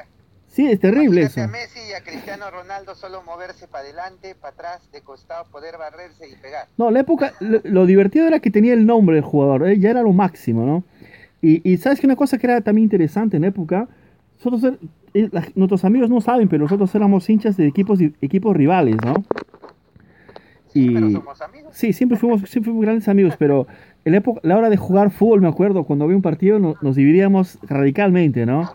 Sí, 0.48 0.66
es 0.66 0.80
terrible 0.80 1.22
eso. 1.22 1.42
a 1.42 1.48
Messi 1.48 1.80
y 1.90 1.92
a 1.92 2.02
Cristiano 2.02 2.50
Ronaldo 2.50 2.94
solo 2.94 3.22
moverse 3.22 3.68
para 3.68 3.84
adelante, 3.84 4.34
para 4.34 4.54
atrás, 4.54 4.90
de 4.90 5.02
costado, 5.02 5.44
poder 5.50 5.76
barrerse 5.76 6.28
y 6.28 6.34
pegar. 6.36 6.68
No, 6.78 6.90
la 6.90 7.00
época, 7.00 7.34
lo, 7.40 7.84
divertido 7.84 8.26
era 8.26 8.40
que 8.40 8.50
tenía 8.50 8.72
el 8.72 8.86
nombre 8.86 9.16
del 9.16 9.24
jugador, 9.24 9.68
¿eh? 9.68 9.78
ya 9.78 9.90
era 9.90 10.02
lo 10.02 10.12
máximo, 10.12 10.64
¿no? 10.64 10.84
Y, 11.42 11.76
sabes 11.76 12.00
que 12.00 12.06
una 12.06 12.16
cosa 12.16 12.38
que 12.38 12.46
era 12.46 12.60
también 12.60 12.84
interesante 12.84 13.36
en 13.36 13.42
la 13.42 13.48
época, 13.48 13.86
nosotros, 14.38 14.64
er, 14.64 14.78
eh, 15.14 15.30
nuestros 15.54 15.84
amigos 15.84 16.10
no 16.10 16.20
saben, 16.20 16.48
pero 16.48 16.64
nosotros 16.64 16.92
éramos 16.94 17.28
hinchas 17.30 17.56
de 17.56 17.68
equipos, 17.68 18.00
equipos 18.20 18.56
rivales, 18.56 18.96
¿no? 19.04 19.14
Sí, 20.72 20.90
pero 20.92 21.10
somos 21.10 21.40
amigos. 21.40 21.70
Sí, 21.76 21.92
siempre 21.92 22.18
fuimos, 22.18 22.40
siempre 22.50 22.70
fuimos 22.70 22.82
grandes 22.82 23.08
amigos, 23.08 23.34
pero 23.38 23.68
en 24.04 24.12
la, 24.12 24.18
época, 24.18 24.40
la 24.42 24.56
hora 24.56 24.70
de 24.70 24.76
jugar 24.76 25.10
fútbol, 25.10 25.40
me 25.40 25.48
acuerdo, 25.48 25.84
cuando 25.84 26.04
había 26.06 26.16
un 26.16 26.22
partido 26.22 26.58
nos 26.58 26.96
dividíamos 26.96 27.58
radicalmente, 27.62 28.44
¿no? 28.44 28.72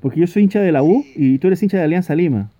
Porque 0.00 0.20
yo 0.20 0.26
soy 0.26 0.44
hincha 0.44 0.60
de 0.60 0.72
la 0.72 0.82
U 0.82 1.04
y 1.14 1.38
tú 1.38 1.48
eres 1.48 1.62
hincha 1.62 1.76
de 1.76 1.84
Alianza 1.84 2.14
Lima. 2.14 2.50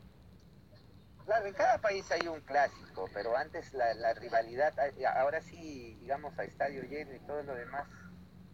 Claro, 1.25 1.47
en 1.47 1.55
cada 1.55 1.79
país 1.79 2.05
hay 2.11 2.29
un 2.29 2.41
clásico, 2.41 3.09
pero 3.15 3.37
antes 3.37 3.73
la, 3.73 3.95
la 3.95 4.15
rivalidad, 4.15 4.75
ahora 5.17 5.41
sí, 5.41 5.97
digamos, 6.01 6.39
a 6.39 6.45
estadio 6.45 6.83
lleno 6.83 7.15
y 7.15 7.19
todo 7.21 7.43
lo 7.43 7.55
demás, 7.55 7.87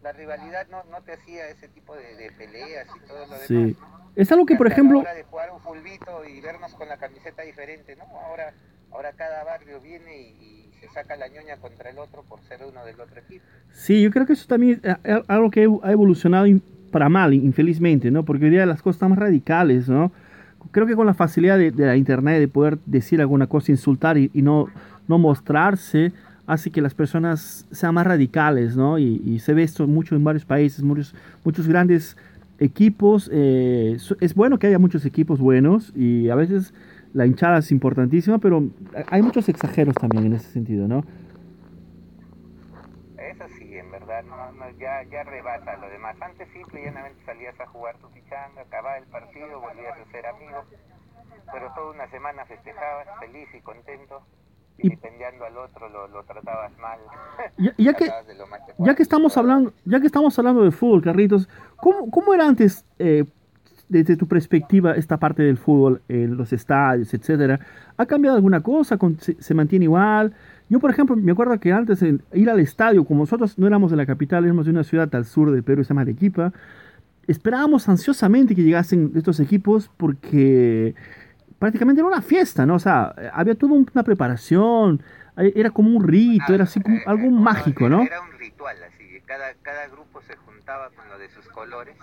la 0.03 0.11
rivalidad 0.11 0.67
no, 0.69 0.83
no 0.85 1.01
te 1.01 1.13
hacía 1.13 1.49
ese 1.49 1.67
tipo 1.69 1.95
de, 1.95 2.31
peleas 2.37 2.87
y 2.95 3.07
todo 3.07 3.25
lo 3.25 3.39
demás. 3.39 3.47
Sí. 3.47 3.75
Es 4.15 4.31
algo 4.31 4.45
que, 4.45 4.55
por 4.55 4.67
ejemplo... 4.67 5.03
de 5.03 5.23
jugar 5.23 5.51
un 5.51 5.59
fulbito 5.59 6.25
y 6.25 6.39
vernos 6.41 6.73
con 6.75 6.87
la 6.87 6.97
camiseta 6.97 7.43
diferente, 7.43 7.95
¿no? 7.95 8.05
Ahora, 8.05 8.53
ahora 8.91 9.13
cada 9.13 9.43
barrio 9.43 9.79
viene 9.81 10.19
y, 10.19 10.71
se 10.79 10.87
saca 10.89 11.15
la 11.15 11.27
ñoña 11.27 11.57
contra 11.57 11.89
el 11.89 11.97
otro 11.97 12.21
por 12.21 12.39
ser 12.43 12.63
uno 12.63 12.85
del 12.85 12.99
otro 12.99 13.19
equipo. 13.19 13.43
Sí, 13.71 14.03
yo 14.03 14.11
creo 14.11 14.27
que 14.27 14.33
eso 14.33 14.45
también 14.47 14.79
es 14.83 14.95
algo 15.27 15.49
que 15.49 15.61
ha 15.61 15.91
evolucionado 15.91 16.45
para 16.91 17.09
mal, 17.09 17.33
infelizmente, 17.33 18.11
¿no? 18.11 18.23
Porque 18.23 18.45
hoy 18.45 18.51
día 18.51 18.65
las 18.65 18.81
cosas 18.81 18.97
están 18.97 19.09
más 19.09 19.19
radicales, 19.19 19.89
¿no? 19.89 20.11
Creo 20.71 20.85
que 20.85 20.95
con 20.95 21.05
la 21.05 21.13
facilidad 21.13 21.57
de, 21.57 21.71
la 21.71 21.95
internet 21.95 22.39
de 22.39 22.47
poder 22.47 22.77
decir 22.85 23.21
alguna 23.21 23.47
cosa, 23.47 23.71
insultar 23.71 24.17
y, 24.17 24.29
no, 24.35 24.67
no 25.07 25.17
mostrarse, 25.17 26.11
hace 26.45 26.71
que 26.71 26.81
las 26.81 26.93
personas 26.93 27.65
sean 27.71 27.93
más 27.93 28.07
radicales, 28.07 28.75
¿no? 28.75 28.99
Y, 28.99 29.39
se 29.39 29.53
ve 29.53 29.63
esto 29.63 29.87
mucho 29.87 30.15
en 30.15 30.23
varios 30.23 30.45
países, 30.45 30.83
muchos, 30.83 31.15
muchos 31.43 31.67
grandes 31.67 32.17
equipos. 32.59 33.29
Eh, 33.33 33.97
es 34.19 34.33
bueno 34.33 34.59
que 34.59 34.67
haya 34.67 34.79
muchos 34.79 35.05
equipos 35.05 35.39
buenos 35.39 35.93
y 35.95 36.29
a 36.29 36.35
veces 36.35 36.73
la 37.13 37.25
hinchada 37.25 37.59
es 37.59 37.71
importantísima, 37.71 38.37
pero 38.37 38.69
hay 39.09 39.21
muchos 39.21 39.49
exageros 39.49 39.95
también 39.95 40.25
en 40.25 40.33
ese 40.33 40.51
sentido, 40.51 40.87
¿no? 40.87 41.03
Eso 44.07 44.23
sí, 44.23 44.29
en 44.49 44.59
verdad, 44.59 44.73
ya, 44.79 45.03
ya 45.03 45.23
rebasa 45.23 45.77
lo 45.77 45.89
demás. 45.89 46.15
Antes 46.21 46.47
simple 46.53 46.81
y 46.81 46.85
llanamente 46.85 47.23
salías 47.25 47.59
a 47.59 47.67
jugar 47.67 47.97
tu 47.97 48.09
pichanga, 48.11 48.61
acababa 48.61 48.97
el 48.97 49.07
partido, 49.07 49.59
volvías 49.59 49.97
a 49.97 50.11
ser 50.11 50.25
amigo, 50.25 50.63
pero 51.51 51.71
toda 51.73 51.91
una 51.91 52.09
semana 52.09 52.45
festejabas, 52.45 53.07
feliz 53.19 53.47
y 53.53 53.61
contento 53.61 54.23
y 54.79 54.95
pendiendo 54.95 55.45
al 55.45 55.57
otro 55.57 55.89
lo, 55.89 56.07
lo 56.07 56.23
tratabas 56.23 56.71
mal. 56.77 56.99
Ya, 57.77 57.93
que, 57.93 58.09
ya 58.77 58.95
que 58.95 59.03
estamos 59.03 59.37
hablando, 59.37 59.73
ya 59.85 59.99
que 59.99 60.07
estamos 60.07 60.37
hablando 60.37 60.63
de 60.63 60.71
fútbol, 60.71 61.01
Carritos, 61.01 61.49
¿cómo, 61.75 62.09
cómo 62.11 62.33
era 62.33 62.47
antes, 62.47 62.85
eh, 62.99 63.25
desde 63.89 64.15
tu 64.15 64.27
perspectiva, 64.27 64.93
esta 64.93 65.17
parte 65.17 65.43
del 65.43 65.57
fútbol, 65.57 66.01
en 66.07 66.37
los 66.37 66.53
estadios, 66.53 67.13
etcétera? 67.13 67.59
¿Ha 67.95 68.05
cambiado 68.05 68.37
alguna 68.37 68.61
cosa? 68.61 68.97
¿Se, 69.19 69.53
mantiene 69.53 69.85
igual? 69.85 70.33
Yo, 70.69 70.79
por 70.79 70.91
ejemplo, 70.91 71.15
me 71.15 71.31
acuerdo 71.31 71.57
que 71.59 71.71
antes 71.71 71.99
de 72.01 72.19
ir 72.33 72.49
al 72.49 72.59
estadio, 72.59 73.05
como 73.05 73.21
nosotros 73.21 73.57
no 73.57 73.67
éramos 73.67 73.91
de 73.91 73.97
la 73.97 74.05
capital, 74.05 74.43
éramos 74.43 74.65
de 74.65 74.71
una 74.71 74.83
ciudad 74.83 75.13
al 75.15 75.25
sur 75.25 75.51
de 75.51 75.63
Perú, 75.63 75.83
se 75.83 75.89
llama 75.89 76.01
Arequipa, 76.01 76.51
esperábamos 77.27 77.87
ansiosamente 77.87 78.55
que 78.55 78.63
llegasen 78.63 79.11
estos 79.15 79.39
equipos 79.39 79.89
porque 79.97 80.95
prácticamente 81.59 82.01
era 82.01 82.07
una 82.07 82.21
fiesta, 82.21 82.65
¿no? 82.65 82.75
O 82.75 82.79
sea, 82.79 83.13
había 83.33 83.55
toda 83.55 83.73
una 83.73 84.03
preparación, 84.03 85.01
era 85.37 85.69
como 85.69 85.95
un 85.95 86.03
rito, 86.03 86.53
era 86.53 86.63
así 86.63 86.81
como 86.81 86.97
algo 87.05 87.29
mágico, 87.29 87.89
¿no? 87.89 88.01
Era 88.03 88.21
un 88.21 88.37
ritual, 88.37 88.77
así, 88.83 89.21
cada, 89.25 89.53
cada 89.61 89.87
grupo 89.87 90.21
se 90.21 90.35
juntaba 90.35 90.89
con 90.89 91.07
lo 91.09 91.17
de 91.17 91.29
sus 91.29 91.47
colores, 91.47 91.95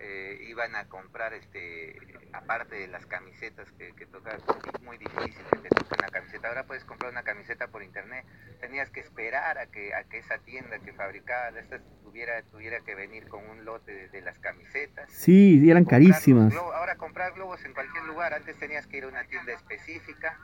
eh, 0.00 0.38
iban 0.48 0.74
a 0.76 0.88
comprar, 0.88 1.34
este, 1.34 1.96
aparte 2.32 2.76
de 2.76 2.88
las 2.88 3.06
camisetas 3.06 3.70
que, 3.72 3.92
que 3.92 4.06
tocaban, 4.06 4.40
muy 4.82 4.96
difícil 4.98 5.44
que 5.50 5.58
te 5.58 5.68
toque 5.68 5.94
una 5.98 6.08
camiseta, 6.08 6.48
ahora 6.48 6.64
puedes 6.64 6.84
comprar 6.84 7.12
una 7.12 7.22
camiseta 7.22 7.68
por 7.68 7.82
internet, 7.82 8.24
tenías 8.60 8.90
que 8.90 9.00
esperar 9.00 9.58
a 9.58 9.66
que, 9.66 9.94
a 9.94 10.04
que 10.04 10.18
esa 10.18 10.38
tienda 10.38 10.78
que 10.78 10.92
fabricaba 10.92 11.50
estas 11.58 11.82
tuviera, 12.02 12.42
tuviera 12.50 12.80
que 12.80 12.94
venir 12.94 13.28
con 13.28 13.48
un 13.48 13.64
lote 13.64 14.08
de, 14.08 14.20
las 14.22 14.38
camisetas. 14.38 15.10
Sí, 15.12 15.70
eran 15.70 15.84
carísimas. 15.84 16.54
ahora 16.54 16.96
comprar 16.96 17.34
globos 17.34 17.64
en 17.64 17.72
cualquier 17.72 18.04
lugar, 18.04 18.34
antes 18.34 18.58
tenías 18.58 18.86
que 18.86 18.98
ir 18.98 19.04
a 19.04 19.08
una 19.08 19.24
tienda 19.24 19.52
específica. 19.52 20.38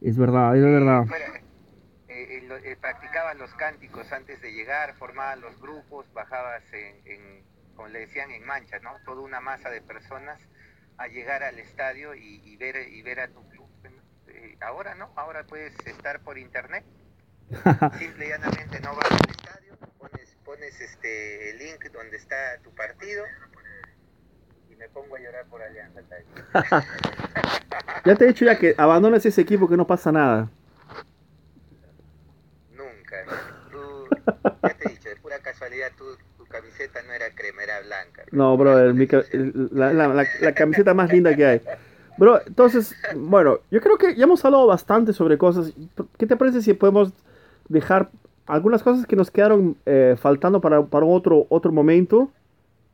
Es 0.00 0.18
verdad, 0.18 0.56
es 0.56 0.62
verdad. 0.62 1.06
Eh, 2.08 2.48
eh, 2.64 2.76
practicaban 2.80 3.38
los 3.38 3.52
cánticos 3.54 4.12
antes 4.12 4.40
de 4.40 4.52
llegar, 4.52 4.94
formaban 4.94 5.40
los 5.40 5.60
grupos, 5.60 6.10
bajabas 6.12 6.62
en, 6.72 7.44
como 7.76 7.88
le 7.88 8.00
decían, 8.00 8.30
en 8.30 8.44
mancha, 8.44 8.78
¿no? 8.80 8.96
Toda 9.04 9.20
una 9.20 9.40
masa 9.40 9.68
de 9.68 9.82
personas 9.82 10.40
a 10.96 11.08
llegar 11.08 11.42
al 11.42 11.58
estadio 11.58 12.14
y, 12.14 12.56
ver 12.56 12.88
y 12.88 13.02
ver 13.02 13.20
a 13.20 13.28
tu 13.28 13.46
club. 13.50 13.68
Eh, 14.28 14.56
ahora 14.60 14.94
no, 14.94 15.12
ahora 15.14 15.44
puedes 15.44 15.74
estar 15.86 16.20
por 16.20 16.38
internet. 16.38 16.84
Simple 17.98 18.26
y 18.26 18.28
llanamente 18.30 18.80
no 18.80 18.96
vas 18.96 19.12
al 19.12 19.30
estadio, 19.30 19.76
pones, 19.98 20.36
pones 20.44 20.80
este 20.80 21.50
el 21.50 21.58
link 21.58 21.84
donde 21.92 22.16
está 22.16 22.58
tu 22.64 22.74
partido 22.74 23.24
y 24.68 24.74
me 24.74 24.88
pongo 24.88 25.14
a 25.14 25.20
llorar 25.20 25.46
por 25.46 25.62
Alianza. 25.62 26.00
ya 28.04 28.14
te 28.16 28.24
he 28.24 28.28
dicho 28.28 28.44
ya 28.44 28.58
que 28.58 28.74
abandones 28.76 29.24
ese 29.26 29.42
equipo 29.42 29.68
que 29.68 29.76
no 29.76 29.86
pasa 29.86 30.10
nada. 30.10 30.48
Nunca. 32.72 33.24
Tú, 33.70 34.08
ya 34.62 34.74
te 34.74 34.88
he 34.88 34.92
dicho, 34.92 35.08
de 35.08 35.16
pura 35.16 35.38
casualidad 35.38 35.92
tú 35.96 36.16
camiseta 36.56 37.02
no 37.02 37.12
era 37.12 37.34
cremera 37.34 37.80
blanca. 37.80 38.24
No, 38.32 38.56
bro, 38.56 38.92
la, 39.72 39.92
la, 39.92 40.54
camiseta 40.54 40.94
más 40.94 41.12
linda 41.12 41.34
que 41.34 41.46
hay. 41.46 41.60
Bro, 42.16 42.40
entonces, 42.46 42.94
bueno, 43.14 43.60
yo 43.70 43.80
creo 43.80 43.98
que 43.98 44.14
ya 44.14 44.24
hemos 44.24 44.44
hablado 44.44 44.66
bastante 44.66 45.12
sobre 45.12 45.36
cosas. 45.36 45.72
¿Qué 46.18 46.26
te 46.26 46.36
parece 46.36 46.62
si 46.62 46.72
podemos 46.72 47.12
dejar 47.68 48.10
algunas 48.46 48.82
cosas 48.82 49.06
que 49.06 49.16
nos 49.16 49.30
quedaron 49.30 49.76
eh, 49.84 50.16
faltando 50.18 50.60
para, 50.60 50.82
para 50.86 51.04
otro, 51.04 51.46
otro 51.50 51.72
momento? 51.72 52.30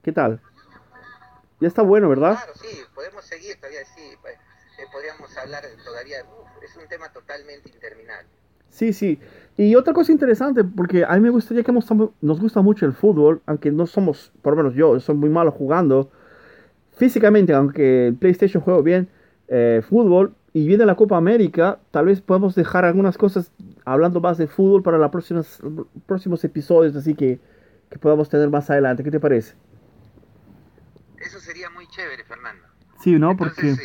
¿Qué 0.02 0.12
tal? 0.12 0.40
Ya 1.60 1.68
está 1.68 1.82
bueno, 1.82 2.08
¿verdad? 2.08 2.34
Claro, 2.34 2.52
sí, 2.54 2.80
podemos 2.94 3.24
seguir 3.24 3.56
todavía, 3.56 3.84
sí. 3.94 4.16
Pues, 4.20 4.34
eh, 4.34 4.86
podríamos 4.90 5.36
hablar 5.36 5.62
todavía, 5.84 6.18
es 6.62 6.76
un 6.76 6.88
tema 6.88 7.12
totalmente 7.12 7.70
interminable. 7.70 8.28
Sí, 8.72 8.94
sí. 8.94 9.20
Y 9.58 9.74
otra 9.74 9.92
cosa 9.92 10.12
interesante, 10.12 10.64
porque 10.64 11.04
a 11.04 11.14
mí 11.14 11.20
me 11.20 11.28
gustaría 11.28 11.62
que 11.62 11.72
nos, 11.72 11.86
gusta 12.40 12.62
mucho 12.62 12.86
el 12.86 12.94
fútbol, 12.94 13.42
aunque 13.44 13.70
no 13.70 13.86
somos, 13.86 14.32
por 14.40 14.56
lo 14.56 14.62
menos 14.62 14.74
yo, 14.74 14.98
soy 14.98 15.14
muy 15.14 15.28
malo 15.28 15.52
jugando. 15.52 16.10
Físicamente, 16.96 17.52
aunque 17.52 18.08
el 18.08 18.14
PlayStation 18.16 18.62
juego 18.62 18.82
bien 18.82 19.08
eh, 19.48 19.82
fútbol 19.86 20.34
y 20.54 20.66
viene 20.66 20.86
la 20.86 20.94
Copa 20.94 21.18
América, 21.18 21.78
tal 21.90 22.06
vez 22.06 22.22
podemos 22.22 22.54
dejar 22.54 22.86
algunas 22.86 23.18
cosas 23.18 23.52
hablando 23.84 24.22
más 24.22 24.38
de 24.38 24.46
fútbol 24.46 24.82
para 24.82 24.96
los 24.96 25.10
próximos, 25.10 25.60
próximos 26.06 26.42
episodios, 26.42 26.96
así 26.96 27.14
que, 27.14 27.38
que 27.90 27.98
podamos 27.98 28.30
tener 28.30 28.48
más 28.48 28.70
adelante. 28.70 29.04
¿Qué 29.04 29.10
te 29.10 29.20
parece? 29.20 29.54
Eso 31.18 31.38
sería 31.40 31.68
muy 31.68 31.86
chévere, 31.88 32.24
Fernando. 32.24 32.64
Sí, 33.02 33.18
¿no? 33.18 33.36
porque... 33.36 33.72
Eh, 33.72 33.76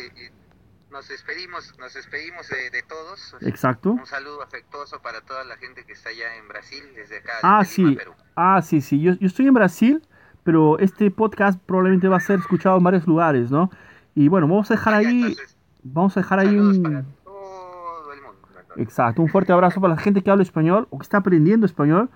nos 0.98 1.06
despedimos, 1.06 1.74
nos 1.78 1.94
despedimos 1.94 2.48
de, 2.48 2.82
todos. 2.82 3.36
Exacto. 3.42 3.92
Un 3.92 4.04
saludo 4.04 4.42
afectuoso 4.42 5.00
para 5.00 5.20
toda 5.20 5.44
la 5.44 5.56
gente 5.56 5.84
que 5.84 5.92
está 5.92 6.08
allá 6.08 6.34
en 6.36 6.48
Brasil, 6.48 6.82
desde 6.96 7.18
acá. 7.18 7.34
Ah, 7.44 7.64
sí. 7.64 7.94
Perú. 7.94 8.14
Ah, 8.34 8.60
sí, 8.62 8.80
sí. 8.80 9.00
Yo, 9.00 9.12
yo, 9.12 9.28
estoy 9.28 9.46
en 9.46 9.54
Brasil, 9.54 10.02
pero 10.42 10.76
este 10.80 11.12
podcast 11.12 11.60
probablemente 11.66 12.08
va 12.08 12.16
a 12.16 12.20
ser 12.20 12.40
escuchado 12.40 12.78
en 12.78 12.82
varios 12.82 13.06
lugares, 13.06 13.48
¿no? 13.48 13.70
Y 14.16 14.26
bueno, 14.26 14.48
vamos 14.48 14.72
a 14.72 14.74
dejar 14.74 14.94
ahí, 14.94 15.36
vamos 15.84 16.16
a 16.16 16.20
dejar 16.20 16.40
ahí 16.40 16.58
un... 16.58 16.82
Para 16.82 17.04
todo 17.22 18.12
el 18.12 18.20
mundo. 18.20 18.48
Exacto. 18.74 19.22
Un 19.22 19.28
fuerte 19.28 19.52
abrazo 19.52 19.80
para 19.80 19.94
la 19.94 20.00
gente 20.00 20.22
que 20.22 20.32
habla 20.32 20.42
español 20.42 20.88
o 20.90 20.98
que 20.98 21.04
está 21.04 21.18
aprendiendo 21.18 21.64
español. 21.64 22.10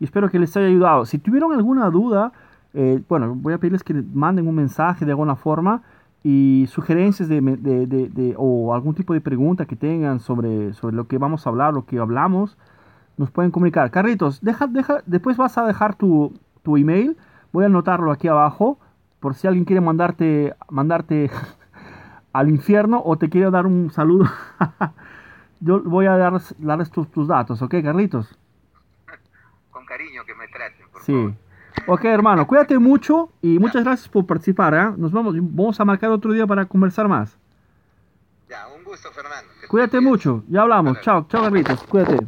Y 0.00 0.04
espero 0.04 0.30
que 0.30 0.38
les 0.38 0.56
haya 0.56 0.68
ayudado. 0.68 1.04
Si 1.04 1.18
tuvieron 1.18 1.52
alguna 1.52 1.90
duda, 1.90 2.32
eh, 2.72 3.02
bueno, 3.10 3.34
voy 3.34 3.52
a 3.52 3.58
pedirles 3.58 3.84
que 3.84 3.92
manden 3.92 4.48
un 4.48 4.54
mensaje 4.54 5.04
de 5.04 5.10
alguna 5.10 5.36
forma 5.36 5.82
y 6.24 6.66
sugerencias 6.70 7.28
de, 7.28 7.40
de, 7.40 7.86
de, 7.86 8.34
o 8.36 8.74
algún 8.74 8.94
tipo 8.94 9.12
de 9.12 9.20
pregunta 9.20 9.66
que 9.66 9.76
tengan 9.76 10.20
sobre, 10.20 10.72
sobre 10.74 10.94
lo 10.96 11.06
que 11.08 11.18
vamos 11.18 11.46
a 11.46 11.50
hablar, 11.50 11.74
lo 11.74 11.84
que 11.84 11.98
hablamos, 11.98 12.56
nos 13.16 13.30
pueden 13.30 13.50
comunicar. 13.50 13.90
Carritos, 13.90 14.40
deja, 14.40 14.66
deja, 14.66 15.02
después 15.06 15.36
vas 15.36 15.58
a 15.58 15.66
dejar 15.66 15.94
tu, 15.96 16.32
tu 16.62 16.76
email, 16.76 17.16
voy 17.52 17.64
a 17.64 17.66
anotarlo 17.66 18.12
aquí 18.12 18.28
abajo 18.28 18.78
por 19.20 19.34
si 19.34 19.46
alguien 19.46 19.64
quiere 19.64 19.80
mandarte, 19.80 20.54
mandarte 20.70 21.30
al 22.32 22.48
infierno 22.48 23.02
o 23.04 23.16
te 23.16 23.28
quiere 23.28 23.50
dar 23.50 23.66
un 23.66 23.90
saludo. 23.90 24.26
Yo 25.60 25.80
voy 25.82 26.06
a 26.06 26.16
dar, 26.16 26.40
darles 26.58 26.90
tus, 26.90 27.08
tus 27.10 27.28
datos, 27.28 27.62
¿ok, 27.62 27.74
Carlitos? 27.82 28.36
Con 29.70 29.84
cariño 29.86 30.22
que 30.24 30.34
me 30.34 30.48
traten, 30.48 30.86
por 30.92 31.02
Sí. 31.02 31.12
favor. 31.12 31.32
Ok, 31.86 32.04
hermano, 32.04 32.46
cuídate 32.46 32.78
mucho 32.78 33.30
y 33.42 33.58
muchas 33.58 33.84
gracias 33.84 34.08
por 34.08 34.26
participar. 34.26 34.74
¿eh? 34.74 34.94
Nos 34.96 35.12
vamos, 35.12 35.34
vamos 35.38 35.80
a 35.80 35.84
marcar 35.84 36.10
otro 36.10 36.32
día 36.32 36.46
para 36.46 36.64
conversar 36.66 37.08
más. 37.08 37.36
Ya, 38.48 38.66
un 38.76 38.84
gusto, 38.84 39.10
Fernando. 39.10 39.50
Cuídate 39.68 40.00
mucho, 40.00 40.44
ya 40.48 40.62
hablamos. 40.62 41.00
Chao, 41.00 41.26
chao, 41.28 41.42
Carlitos, 41.42 41.82
cuídate. 41.84 42.26